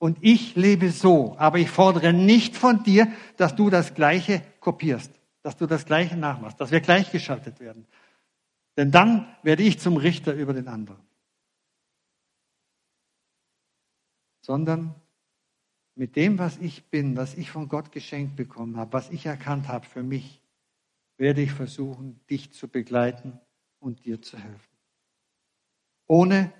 Und 0.02 0.18
ich 0.20 0.56
lebe 0.56 0.90
so, 0.90 1.36
aber 1.38 1.58
ich 1.58 1.70
fordere 1.70 2.12
nicht 2.12 2.56
von 2.56 2.82
dir, 2.82 3.06
dass 3.36 3.54
du 3.54 3.70
das 3.70 3.94
Gleiche 3.94 4.42
kopierst, 4.58 5.12
dass 5.42 5.56
du 5.56 5.68
das 5.68 5.84
Gleiche 5.84 6.16
nachmachst, 6.16 6.60
dass 6.60 6.72
wir 6.72 6.80
gleichgeschaltet 6.80 7.60
werden, 7.60 7.86
denn 8.76 8.90
dann 8.90 9.32
werde 9.44 9.62
ich 9.62 9.78
zum 9.78 9.96
Richter 9.96 10.34
über 10.34 10.54
den 10.54 10.66
anderen. 10.66 11.00
Sondern 14.40 14.96
mit 15.94 16.16
dem, 16.16 16.36
was 16.36 16.58
ich 16.58 16.86
bin, 16.86 17.16
was 17.16 17.34
ich 17.34 17.52
von 17.52 17.68
Gott 17.68 17.92
geschenkt 17.92 18.34
bekommen 18.34 18.78
habe, 18.78 18.94
was 18.94 19.08
ich 19.08 19.26
erkannt 19.26 19.68
habe 19.68 19.86
für 19.86 20.02
mich, 20.02 20.42
werde 21.16 21.42
ich 21.42 21.52
versuchen, 21.52 22.18
dich 22.28 22.52
zu 22.52 22.66
begleiten 22.66 23.38
und 23.78 24.04
dir 24.04 24.20
zu 24.20 24.36
helfen. 24.36 24.76
Ohne, 26.08 26.52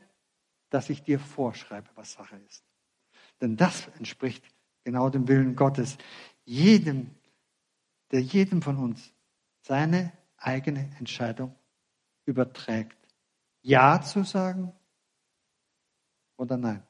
dass 0.71 0.91
ich 0.91 1.03
dir 1.03 1.19
vorschreibe, 1.19 1.89
was 1.97 2.13
Sache 2.13 2.37
ist. 2.47 2.72
Denn 3.43 3.57
das 3.57 3.89
entspricht 3.99 4.45
genau 4.85 5.11
dem 5.11 5.27
Willen 5.27 5.57
Gottes. 5.57 5.99
Jedem, 6.45 7.11
der 8.13 8.23
jedem 8.23 8.63
von 8.63 8.79
uns 8.79 9.13
seine 9.63 10.13
eigene 10.37 10.89
Entscheidung 10.99 11.55
überträgt. 12.25 12.97
Ja 13.61 14.01
zu 14.01 14.23
sagen 14.23 14.73
oder 16.37 16.57
nein. 16.57 16.87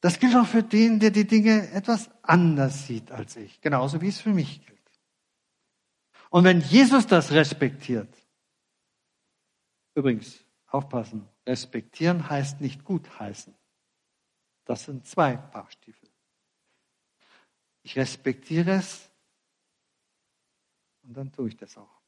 Das 0.00 0.20
gilt 0.20 0.36
auch 0.36 0.46
für 0.46 0.62
den, 0.62 1.00
der 1.00 1.10
die 1.10 1.26
Dinge 1.26 1.70
etwas 1.70 2.10
anders 2.22 2.86
sieht 2.86 3.10
als 3.10 3.36
ich, 3.36 3.60
genauso 3.60 4.00
wie 4.00 4.08
es 4.08 4.20
für 4.20 4.32
mich 4.32 4.64
gilt. 4.64 4.74
Und 6.30 6.44
wenn 6.44 6.60
Jesus 6.60 7.06
das 7.06 7.32
respektiert, 7.32 8.14
übrigens, 9.94 10.44
aufpassen, 10.66 11.28
respektieren 11.46 12.28
heißt 12.28 12.60
nicht 12.60 12.84
gutheißen. 12.84 13.54
Das 14.64 14.84
sind 14.84 15.06
zwei 15.06 15.36
Paar 15.36 15.70
Stiefel. 15.70 16.08
Ich 17.82 17.96
respektiere 17.96 18.72
es 18.72 19.10
und 21.02 21.14
dann 21.14 21.30
tue 21.32 21.48
ich 21.48 21.56
das 21.56 21.76
auch. 21.76 22.00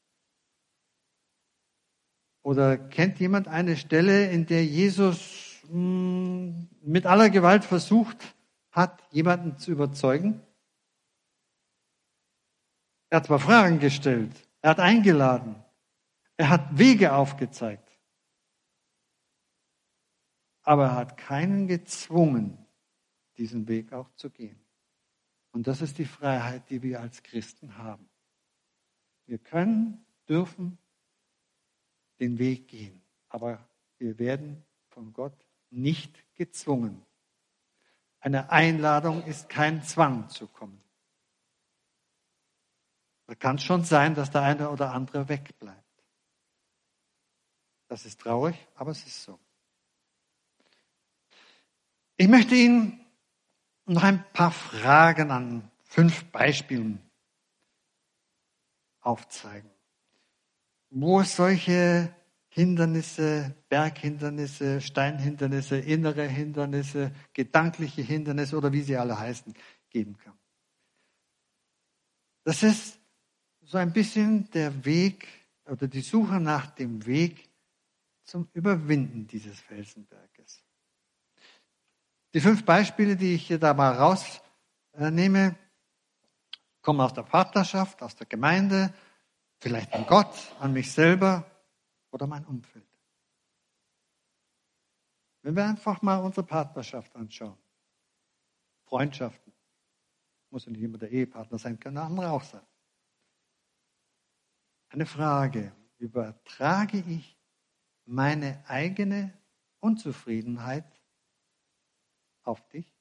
Oder 2.43 2.79
kennt 2.79 3.19
jemand 3.19 3.49
eine 3.49 3.77
Stelle, 3.77 4.31
in 4.31 4.47
der 4.47 4.65
Jesus 4.65 5.61
mh, 5.65 5.73
hm, 5.73 6.69
mit 6.81 7.05
aller 7.05 7.29
Gewalt 7.29 7.65
versucht 7.65 8.37
hat, 8.71 9.03
jemanden 9.11 9.59
zu 9.59 9.73
überzeugen? 9.73 10.41
Er 13.11 13.19
hat 13.19 13.27
zwar 13.27 13.41
Fragen 13.41 13.79
gestellt, 13.79 14.33
er 14.63 14.71
hat 14.71 14.81
eingeladen, 14.81 15.57
er 16.37 16.49
hat 16.49 16.79
Wege 16.79 17.15
aufgezeigt, 17.15 17.86
aber 20.67 20.87
er 20.87 20.97
hat 20.97 21.17
keinen 21.17 21.69
gezwungen, 21.69 22.59
diesen 23.39 23.69
Weg 23.69 23.93
auch 23.93 24.11
zu 24.17 24.31
gehen. 24.31 24.61
Und 25.53 25.69
das 25.69 25.81
ist 25.81 25.97
die 25.97 26.05
Freiheit, 26.05 26.69
die 26.69 26.83
wir 26.83 27.01
als 27.01 27.23
Christen 27.23 27.79
haben. 27.79 28.11
Wir 29.27 29.39
können, 29.39 30.05
dürfen 30.29 30.77
den 32.19 32.39
Weg 32.39 32.67
gehen. 32.67 33.01
Aber 33.29 33.65
wir 33.99 34.19
werden 34.19 34.65
von 34.89 35.13
Gott 35.13 35.47
nicht 35.71 36.25
gezwungen. 36.35 37.07
Eine 38.19 38.51
Einladung 38.51 39.23
ist 39.23 39.49
kein 39.49 39.85
Zwang 39.85 40.29
zu 40.31 40.49
kommen. 40.49 40.83
Da 43.27 43.37
kann 43.37 43.61
schon 43.61 43.85
sein, 43.85 44.17
dass 44.17 44.33
der 44.33 44.43
eine 44.43 44.71
oder 44.71 44.93
andere 44.93 45.29
wegbleibt. 45.29 46.05
Das 47.87 48.05
ist 48.05 48.21
traurig, 48.21 48.57
aber 48.75 48.91
es 48.91 49.07
ist 49.07 49.23
so. 49.23 49.39
Ich 52.17 52.29
möchte 52.29 52.55
Ihnen 52.55 53.01
noch 53.85 54.03
ein 54.03 54.25
paar 54.33 54.53
Fragen 54.53 55.31
an 55.31 55.71
fünf 55.85 56.25
Beispielen 56.27 57.01
aufzeigen 59.01 59.71
wo 60.91 61.23
solche 61.23 62.15
Hindernisse, 62.49 63.55
Berghindernisse, 63.69 64.81
Steinhindernisse, 64.81 65.79
innere 65.79 66.27
Hindernisse, 66.27 67.13
gedankliche 67.35 68.03
Hindernisse 68.03 68.57
oder 68.57 68.73
wie 68.73 68.83
sie 68.83 68.97
alle 68.97 69.19
heißen, 69.19 69.53
geben 69.91 70.17
kann. 70.17 70.39
Das 72.45 72.63
ist 72.63 72.99
so 73.63 73.77
ein 73.77 73.93
bisschen 73.93 74.49
der 74.53 74.85
Weg 74.85 75.27
oder 75.67 75.89
die 75.89 76.01
Suche 76.01 76.41
nach 76.41 76.67
dem 76.71 77.05
Weg 77.05 77.51
zum 78.25 78.49
Überwinden 78.55 79.27
dieses 79.27 79.61
Felsenberges. 79.61 80.63
Die 82.35 82.41
fünf 82.41 82.65
Beispiele, 82.65 83.17
die 83.17 83.35
ich 83.35 83.47
hier 83.47 83.59
da 83.59 83.73
mal 83.75 83.93
rausnehme, 83.93 85.57
kommen 86.83 87.01
aus 87.01 87.15
der 87.15 87.23
Partnerschaft, 87.23 88.03
aus 88.03 88.15
der 88.15 88.27
Gemeinde, 88.27 88.93
vielleicht 89.59 89.93
an 89.93 90.07
Gott, 90.07 90.37
an 90.61 90.73
mich 90.73 90.93
selber 90.93 91.51
oder 92.11 92.27
mein 92.27 92.45
Umfeld. 92.45 92.87
Wenn 95.43 95.57
wir 95.57 95.65
einfach 95.65 96.03
mal 96.03 96.19
unsere 96.19 96.47
Partnerschaft 96.47 97.15
anschauen, 97.15 97.59
Freundschaften, 98.85 99.53
muss 100.51 100.67
ja 100.67 100.73
nicht 100.73 100.83
immer 100.83 100.99
der 100.99 101.11
Ehepartner 101.11 101.59
sein, 101.59 101.79
kann 101.79 101.95
der 101.95 102.05
andere 102.05 102.31
auch 102.31 102.43
sein. 102.43 102.67
Eine 104.89 105.07
Frage, 105.07 105.73
übertrage 105.99 106.99
ich 106.99 107.39
meine 108.05 108.63
eigene 108.69 109.37
Unzufriedenheit 109.81 110.85
auf 112.47 112.67
dich? 112.69 112.97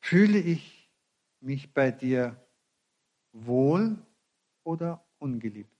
Fühle 0.00 0.38
ich 0.38 0.90
mich 1.40 1.72
bei 1.72 1.90
dir 1.90 2.36
wohl 3.32 4.04
oder 4.64 5.06
ungeliebt? 5.18 5.76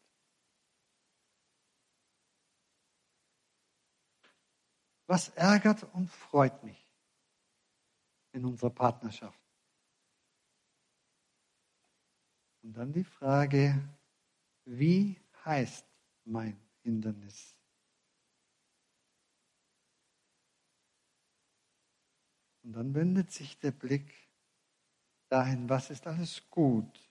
Was 5.06 5.30
ärgert 5.30 5.82
und 5.94 6.08
freut 6.08 6.62
mich 6.62 6.88
in 8.30 8.44
unserer 8.44 8.70
Partnerschaft? 8.70 9.40
Und 12.62 12.74
dann 12.74 12.92
die 12.92 13.02
Frage, 13.02 13.82
wie 14.64 15.20
heißt 15.44 15.84
mein 16.24 16.69
Hindernis? 16.82 17.56
Und 22.62 22.72
dann 22.72 22.94
wendet 22.94 23.30
sich 23.32 23.58
der 23.58 23.72
Blick 23.72 24.30
dahin, 25.28 25.68
was 25.68 25.90
ist 25.90 26.06
alles 26.06 26.48
gut 26.50 27.10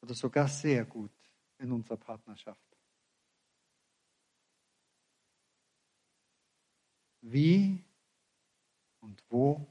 oder 0.00 0.14
sogar 0.14 0.48
sehr 0.48 0.84
gut 0.84 1.12
in 1.58 1.72
unserer 1.72 1.96
Partnerschaft. 1.96 2.60
Wie 7.22 7.84
und 9.00 9.24
wo 9.28 9.66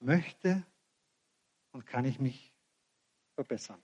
möchte 0.00 0.66
und 1.72 1.86
kann 1.86 2.04
ich 2.04 2.18
mich 2.18 2.52
verbessern. 3.34 3.82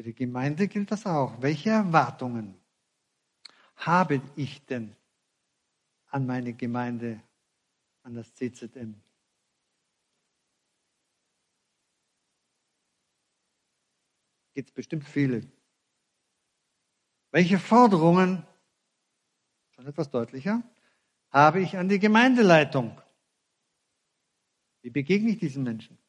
Für 0.00 0.04
die 0.04 0.14
Gemeinde 0.14 0.66
gilt 0.66 0.90
das 0.90 1.04
auch. 1.04 1.42
Welche 1.42 1.68
Erwartungen 1.68 2.58
habe 3.76 4.22
ich 4.34 4.64
denn 4.64 4.96
an 6.06 6.24
meine 6.24 6.54
Gemeinde, 6.54 7.20
an 8.02 8.14
das 8.14 8.32
CZM? 8.32 8.94
Gibt 14.54 14.70
es 14.70 14.74
bestimmt 14.74 15.04
viele. 15.04 15.46
Welche 17.30 17.58
Forderungen, 17.58 18.46
schon 19.72 19.86
etwas 19.86 20.08
deutlicher, 20.08 20.62
habe 21.28 21.60
ich 21.60 21.76
an 21.76 21.90
die 21.90 21.98
Gemeindeleitung? 21.98 22.98
Wie 24.80 24.88
begegne 24.88 25.32
ich 25.32 25.40
diesen 25.40 25.62
Menschen? 25.62 25.99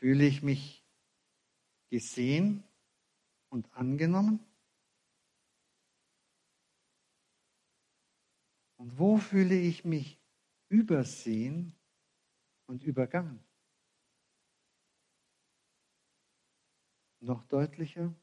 Fühle 0.00 0.24
ich 0.26 0.42
mich 0.42 0.82
gesehen 1.90 2.64
und 3.50 3.70
angenommen? 3.74 4.40
Und 8.78 8.98
wo 8.98 9.18
fühle 9.18 9.54
ich 9.54 9.84
mich 9.84 10.18
übersehen 10.70 11.78
und 12.66 12.82
übergangen? 12.82 13.44
Noch 17.20 17.44
deutlicher, 17.44 18.14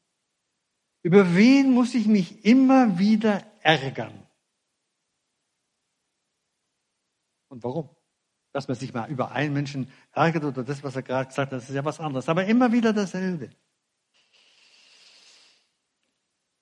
über 1.02 1.32
wen 1.36 1.70
muss 1.70 1.94
ich 1.94 2.08
mich 2.08 2.44
immer 2.44 2.98
wieder 2.98 3.46
ärgern? 3.62 4.26
Und 7.46 7.62
warum? 7.62 7.97
Dass 8.58 8.66
man 8.66 8.76
sich 8.76 8.92
mal 8.92 9.08
über 9.08 9.30
einen 9.30 9.54
Menschen 9.54 9.88
ärgert 10.10 10.42
oder 10.42 10.64
das, 10.64 10.82
was 10.82 10.96
er 10.96 11.02
gerade 11.02 11.28
gesagt 11.28 11.52
hat, 11.52 11.52
das 11.52 11.68
ist 11.68 11.76
ja 11.76 11.84
was 11.84 12.00
anderes. 12.00 12.28
Aber 12.28 12.44
immer 12.44 12.72
wieder 12.72 12.92
dasselbe. 12.92 13.50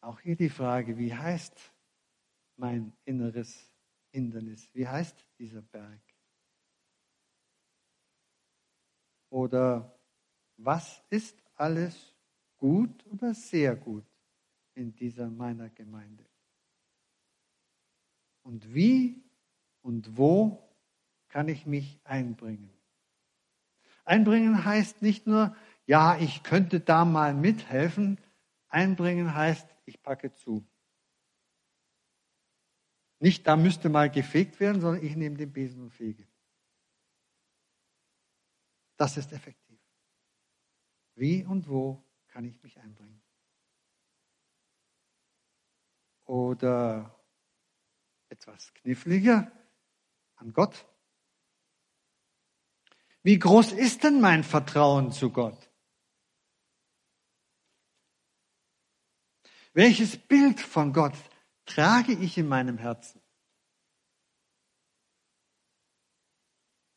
Auch 0.03 0.21
hier 0.21 0.37
die 0.37 0.51
Frage, 0.51 0.99
wie 0.99 1.15
heißt 1.15 1.59
mein 2.59 2.93
inneres 3.07 3.73
Hindernis? 4.11 4.69
Wie 4.75 4.87
heißt 4.87 5.25
dieser 5.39 5.63
Berg? 5.63 6.03
Oder 9.31 9.99
was 10.59 11.03
ist 11.09 11.43
alles 11.55 12.15
gut 12.59 13.07
oder 13.07 13.33
sehr 13.33 13.75
gut 13.75 14.05
in 14.75 14.95
dieser 14.95 15.31
meiner 15.31 15.71
Gemeinde? 15.71 16.27
Und 18.43 18.75
wie 18.75 19.25
und 19.81 20.15
wo 20.15 20.65
kann 21.37 21.49
ich 21.49 21.66
mich 21.66 22.01
einbringen? 22.03 22.72
Einbringen 24.07 24.64
heißt 24.64 25.03
nicht 25.03 25.27
nur, 25.27 25.55
ja, 25.85 26.16
ich 26.16 26.42
könnte 26.42 26.81
da 26.81 27.05
mal 27.05 27.35
mithelfen. 27.35 28.18
Einbringen 28.68 29.35
heißt, 29.35 29.68
ich 29.85 30.03
packe 30.03 30.33
zu. 30.33 30.66
Nicht, 33.18 33.46
da 33.46 33.55
müsste 33.55 33.90
mal 33.90 34.09
gefegt 34.09 34.61
werden, 34.61 34.81
sondern 34.81 35.05
ich 35.05 35.14
nehme 35.14 35.37
den 35.37 35.53
Besen 35.53 35.83
und 35.83 35.90
fege. 35.90 36.27
Das 38.96 39.18
ist 39.18 39.31
effektiv. 39.31 39.79
Wie 41.16 41.44
und 41.44 41.68
wo 41.68 42.03
kann 42.29 42.46
ich 42.46 42.62
mich 42.62 42.81
einbringen? 42.81 43.22
oder 46.25 47.14
etwas 48.31 48.72
kniffliger 48.72 49.53
an 50.37 50.53
Gott? 50.55 50.87
Wie 53.27 53.41
groß 53.41 53.73
ist 53.73 54.05
denn 54.05 54.21
mein 54.21 54.45
Vertrauen 54.45 55.11
zu 55.11 55.31
Gott? 55.31 55.69
Welches 59.73 60.17
Bild 60.17 60.61
von 60.61 60.93
Gott 60.93 61.17
trage 61.65 62.12
ich 62.12 62.39
in 62.39 62.47
meinem 62.47 62.79
Herzen? 62.79 63.21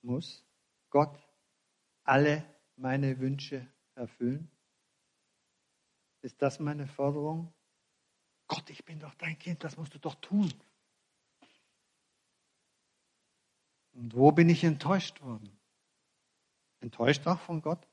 Muss 0.04 0.46
Gott 0.92 1.18
alle 2.04 2.46
meine 2.76 3.18
Wünsche 3.18 3.68
erfüllen? 3.96 4.52
Ist 6.22 6.40
das 6.44 6.60
meine 6.60 6.86
Forderung? 6.86 7.52
Gott, 8.46 8.70
ich 8.70 8.86
bin 8.86 9.00
doch 9.00 9.16
dein 9.16 9.40
Kind, 9.40 9.64
das 9.64 9.78
musst 9.78 9.96
du 9.96 9.98
doch 9.98 10.14
tun. 10.22 10.54
Und 13.94 14.14
wo 14.14 14.32
bin 14.32 14.48
ich 14.50 14.64
enttäuscht 14.64 15.22
worden? 15.22 15.59
Enttäuscht 16.82 17.26
auch 17.28 17.40
von 17.40 17.62
Gott? 17.62 17.88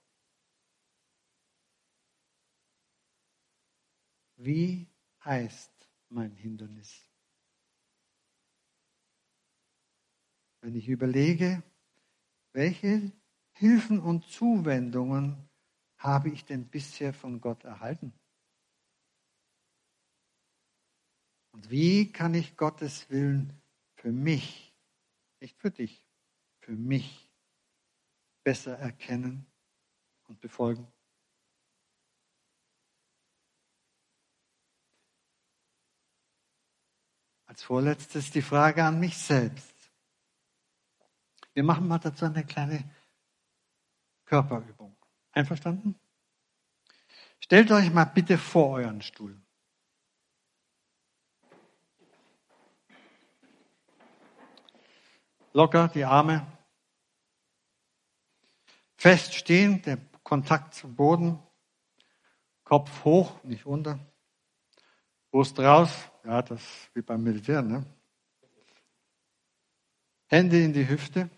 Wie 4.37 4.87
heißt 5.25 5.73
mein 6.09 6.33
Hindernis? 6.37 7.09
Wenn 10.61 10.75
ich 10.75 10.89
überlege, 10.89 11.63
welche 12.53 13.13
Hilfen 13.53 14.01
und 14.01 14.25
Zuwendungen 14.25 15.49
habe 15.99 16.31
ich 16.31 16.45
denn 16.45 16.69
bisher 16.69 17.13
von 17.13 17.41
Gott 17.41 17.65
erhalten? 17.65 18.13
Und 21.53 21.71
wie 21.71 22.13
kann 22.13 22.35
ich 22.35 22.57
Gottes 22.57 23.09
Willen 23.09 23.63
für 23.95 24.13
mich, 24.13 24.75
nicht 25.41 25.59
für 25.59 25.71
dich, 25.71 26.07
für 26.61 26.77
mich 26.77 27.26
besser 28.47 28.79
erkennen 28.79 29.45
und 30.29 30.41
befolgen? 30.41 30.87
Als 37.47 37.65
vorletztes 37.65 38.31
die 38.31 38.43
Frage 38.43 38.85
an 38.85 39.01
mich 39.01 39.19
selbst. 39.19 39.75
Wir 41.55 41.65
machen 41.65 41.89
mal 41.89 41.99
dazu 41.99 42.27
eine 42.27 42.47
kleine 42.47 42.89
Körperübung. 44.27 44.97
Einverstanden? 45.33 45.99
Stellt 47.41 47.73
euch 47.73 47.93
mal 47.93 48.05
bitte 48.05 48.39
vor 48.39 48.77
euren 48.77 49.03
Stuhl. 49.03 49.43
Locker 55.53 55.89
die 55.89 56.05
Arme. 56.05 56.56
Fest 58.97 59.35
stehen, 59.35 59.83
der 59.83 59.99
Kontakt 60.23 60.75
zum 60.75 60.97
Boden. 60.97 61.39
Kopf 62.65 63.05
hoch, 63.05 63.43
nicht 63.45 63.67
unter. 63.67 63.99
Brust 65.31 65.59
raus. 65.59 65.91
Ja, 66.25 66.43
das 66.43 66.63
wie 66.95 67.03
beim 67.03 67.23
Militär, 67.23 67.63
ne? 67.63 67.85
Hände 70.27 70.63
in 70.63 70.73
die 70.73 70.89
Hüfte. 70.89 71.31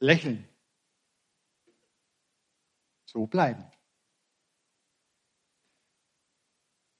Lächeln. 0.00 0.48
So 3.04 3.26
bleiben. 3.26 3.64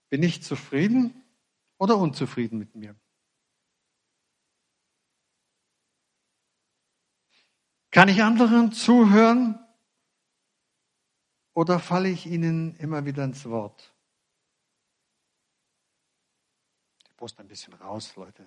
Bin 0.09 0.22
ich 0.22 0.42
zufrieden 0.42 1.22
oder 1.77 1.98
unzufrieden 1.98 2.59
mit 2.59 2.74
mir? 2.74 2.98
Kann 7.90 8.09
ich 8.09 8.22
anderen 8.22 8.72
zuhören 8.72 9.59
oder 11.55 11.81
falle 11.81 12.11
ich 12.11 12.27
ihnen 12.27 12.77
immer 12.77 13.05
wieder 13.07 13.24
ins 13.24 13.46
Wort? 13.46 13.94
Die 17.09 17.14
Brust 17.14 17.40
ein 17.40 17.48
bisschen 17.48 17.72
raus, 17.74 18.14
Leute. 18.16 18.44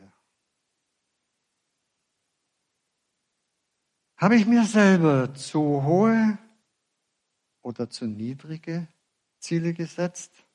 Habe 4.17 4.35
ich 4.35 4.45
mir 4.45 4.63
selber 4.65 5.33
zu 5.33 5.83
hohe 5.83 6.37
oder 7.63 7.89
zu 7.89 8.05
niedrige 8.05 8.87
Ziele 9.39 9.73
gesetzt? 9.73 10.45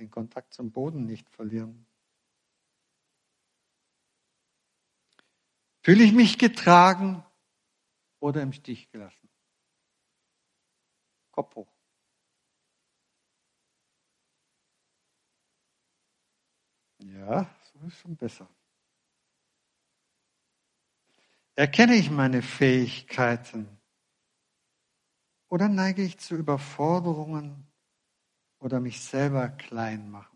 Den 0.00 0.10
Kontakt 0.10 0.52
zum 0.52 0.72
Boden 0.72 1.06
nicht 1.06 1.30
verlieren. 1.30 1.86
Fühle 5.84 6.04
ich 6.04 6.12
mich 6.12 6.38
getragen 6.38 7.24
oder 8.20 8.40
im 8.42 8.52
Stich 8.52 8.90
gelassen? 8.90 9.28
Kopf 11.32 11.56
hoch. 11.56 11.72
Ja, 17.00 17.50
so 17.72 17.86
ist 17.86 17.98
schon 17.98 18.16
besser. 18.16 18.48
Erkenne 21.56 21.94
ich 21.96 22.10
meine 22.10 22.42
Fähigkeiten 22.42 23.68
oder 25.50 25.68
neige 25.68 26.02
ich 26.02 26.18
zu 26.18 26.34
Überforderungen 26.34 27.70
oder 28.58 28.80
mich 28.80 29.02
selber 29.02 29.48
klein 29.48 30.10
machen? 30.10 30.31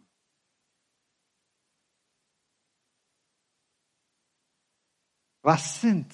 Was 5.46 5.80
sind 5.80 6.12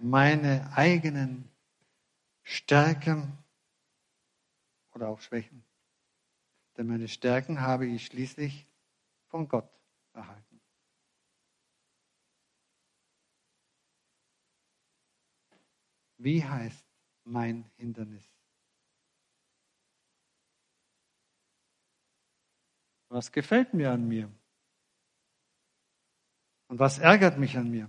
meine 0.00 0.76
eigenen 0.76 1.48
Stärken 2.42 3.38
oder 4.92 5.08
auch 5.08 5.20
Schwächen? 5.20 5.64
Denn 6.76 6.88
meine 6.88 7.06
Stärken 7.06 7.60
habe 7.60 7.86
ich 7.86 8.06
schließlich 8.06 8.66
von 9.28 9.46
Gott 9.46 9.70
erhalten. 10.14 10.60
Wie 16.18 16.44
heißt 16.44 16.84
mein 17.22 17.70
Hindernis? 17.76 18.28
Was 23.10 23.30
gefällt 23.30 23.74
mir 23.74 23.92
an 23.92 24.08
mir? 24.08 24.28
Und 26.66 26.80
was 26.80 26.98
ärgert 26.98 27.38
mich 27.38 27.56
an 27.56 27.70
mir? 27.70 27.88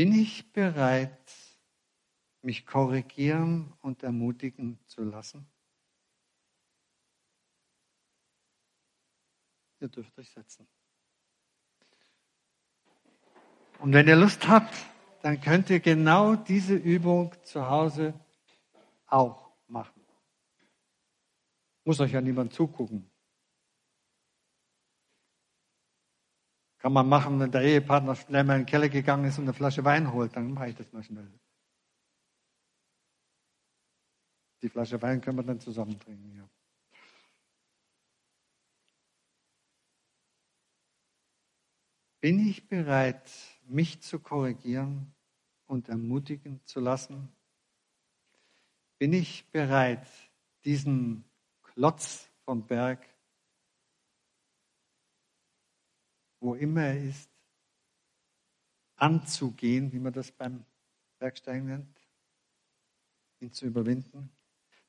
Bin 0.00 0.14
ich 0.14 0.50
bereit, 0.54 1.30
mich 2.40 2.64
korrigieren 2.64 3.74
und 3.82 4.02
ermutigen 4.02 4.78
zu 4.86 5.04
lassen? 5.04 5.46
Ihr 9.78 9.88
dürft 9.88 10.18
euch 10.18 10.30
setzen. 10.30 10.66
Und 13.80 13.92
wenn 13.92 14.08
ihr 14.08 14.16
Lust 14.16 14.48
habt, 14.48 14.74
dann 15.20 15.38
könnt 15.38 15.68
ihr 15.68 15.80
genau 15.80 16.34
diese 16.34 16.76
Übung 16.76 17.34
zu 17.42 17.68
Hause 17.68 18.14
auch 19.06 19.52
machen. 19.66 20.00
Muss 21.84 22.00
euch 22.00 22.12
ja 22.12 22.22
niemand 22.22 22.54
zugucken. 22.54 23.09
Kann 26.80 26.94
man 26.94 27.06
machen, 27.06 27.38
wenn 27.38 27.50
der 27.50 27.60
Ehepartner 27.60 28.16
schnell 28.16 28.42
mal 28.42 28.54
in 28.54 28.62
den 28.62 28.66
Keller 28.66 28.88
gegangen 28.88 29.26
ist 29.26 29.38
und 29.38 29.44
eine 29.44 29.52
Flasche 29.52 29.84
Wein 29.84 30.12
holt, 30.12 30.34
dann 30.34 30.52
mache 30.52 30.70
ich 30.70 30.76
das 30.76 30.90
mal 30.92 31.02
schnell. 31.02 31.30
Die 34.62 34.68
Flasche 34.70 35.00
Wein 35.02 35.20
können 35.20 35.36
wir 35.36 35.42
dann 35.42 35.60
zusammen 35.60 35.98
trinken. 36.00 36.34
Ja. 36.36 36.48
Bin 42.20 42.48
ich 42.48 42.66
bereit, 42.66 43.30
mich 43.66 44.00
zu 44.00 44.18
korrigieren 44.18 45.14
und 45.66 45.90
ermutigen 45.90 46.60
zu 46.64 46.80
lassen? 46.80 47.30
Bin 48.98 49.12
ich 49.12 49.50
bereit, 49.50 50.06
diesen 50.64 51.24
Klotz 51.62 52.30
vom 52.44 52.66
Berg 52.66 53.09
wo 56.40 56.54
immer 56.54 56.82
er 56.82 57.04
ist, 57.04 57.30
anzugehen, 58.96 59.92
wie 59.92 59.98
man 59.98 60.12
das 60.12 60.32
beim 60.32 60.64
Bergsteigen 61.18 61.66
nennt, 61.66 62.00
ihn 63.40 63.52
zu 63.52 63.66
überwinden, 63.66 64.30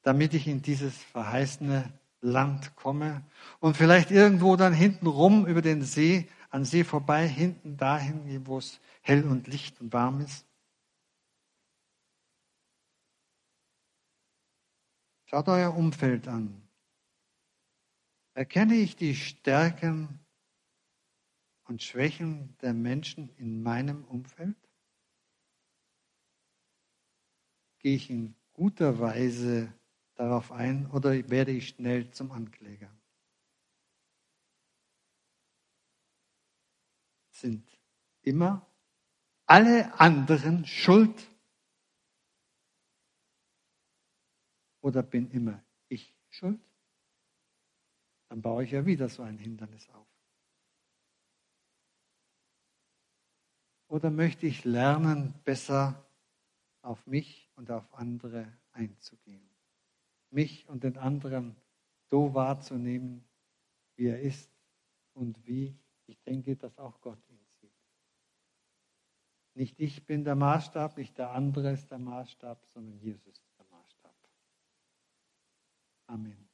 damit 0.01 0.33
ich 0.33 0.47
in 0.47 0.61
dieses 0.61 0.97
verheißene 0.97 1.91
Land 2.21 2.75
komme 2.75 3.25
und 3.59 3.77
vielleicht 3.77 4.11
irgendwo 4.11 4.55
dann 4.55 4.73
hinten 4.73 5.07
rum 5.07 5.45
über 5.45 5.61
den 5.61 5.81
See, 5.81 6.29
an 6.49 6.65
See 6.65 6.83
vorbei, 6.83 7.27
hinten 7.27 7.77
dahin, 7.77 8.45
wo 8.45 8.57
es 8.57 8.79
hell 9.01 9.25
und 9.25 9.47
licht 9.47 9.79
und 9.81 9.93
warm 9.93 10.21
ist. 10.21 10.45
Schaut 15.25 15.47
euer 15.47 15.73
Umfeld 15.73 16.27
an. 16.27 16.61
Erkenne 18.33 18.75
ich 18.75 18.95
die 18.95 19.15
Stärken 19.15 20.20
und 21.71 21.81
Schwächen 21.81 22.57
der 22.61 22.73
Menschen 22.73 23.29
in 23.37 23.63
meinem 23.63 24.03
Umfeld? 24.03 24.57
Gehe 27.79 27.95
ich 27.95 28.09
in 28.09 28.35
guter 28.51 28.99
Weise 28.99 29.73
darauf 30.15 30.51
ein 30.51 30.91
oder 30.91 31.29
werde 31.29 31.51
ich 31.51 31.69
schnell 31.69 32.11
zum 32.11 32.33
Ankläger? 32.33 32.93
Sind 37.29 37.65
immer 38.21 38.69
alle 39.45 39.97
anderen 39.97 40.65
schuld? 40.65 41.25
Oder 44.81 45.03
bin 45.03 45.31
immer 45.31 45.63
ich 45.87 46.13
schuld? 46.29 46.59
Dann 48.27 48.41
baue 48.41 48.65
ich 48.65 48.71
ja 48.71 48.85
wieder 48.85 49.07
so 49.07 49.23
ein 49.23 49.37
Hindernis 49.37 49.89
auf. 49.91 50.10
Oder 53.91 54.09
möchte 54.09 54.47
ich 54.47 54.63
lernen, 54.63 55.33
besser 55.43 56.01
auf 56.81 57.05
mich 57.07 57.51
und 57.57 57.69
auf 57.69 57.93
andere 57.93 58.47
einzugehen? 58.71 59.49
Mich 60.29 60.65
und 60.69 60.85
den 60.85 60.97
anderen 60.97 61.57
so 62.09 62.33
wahrzunehmen, 62.33 63.25
wie 63.97 64.05
er 64.05 64.21
ist 64.21 64.49
und 65.13 65.45
wie 65.45 65.77
ich 66.05 66.23
denke, 66.23 66.55
dass 66.55 66.79
auch 66.79 67.01
Gott 67.01 67.19
ihn 67.27 67.45
sieht. 67.59 67.73
Nicht 69.55 69.77
ich 69.77 70.05
bin 70.05 70.23
der 70.23 70.35
Maßstab, 70.35 70.95
nicht 70.95 71.17
der 71.17 71.31
andere 71.31 71.73
ist 71.73 71.91
der 71.91 71.99
Maßstab, 71.99 72.65
sondern 72.67 72.97
Jesus 72.97 73.27
ist 73.27 73.57
der 73.57 73.65
Maßstab. 73.65 74.15
Amen. 76.07 76.47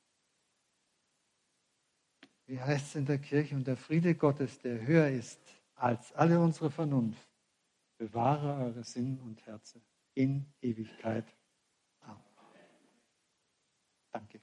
Wie 2.48 2.60
heißt 2.60 2.88
es 2.88 2.96
in 2.96 3.06
der 3.06 3.20
Kirche? 3.20 3.56
Und 3.56 3.68
der 3.68 3.78
Friede 3.78 4.16
Gottes, 4.16 4.58
der 4.58 4.88
höher 4.88 5.10
ist 5.10 5.47
als 5.78 6.12
alle 6.14 6.40
unsere 6.40 6.70
Vernunft, 6.72 7.30
bewahre 7.98 8.66
eure 8.66 8.84
Sinn 8.84 9.20
und 9.22 9.46
Herzen 9.46 9.82
in 10.14 10.54
Ewigkeit. 10.62 11.26
Amen. 12.02 12.24
Danke. 14.12 14.42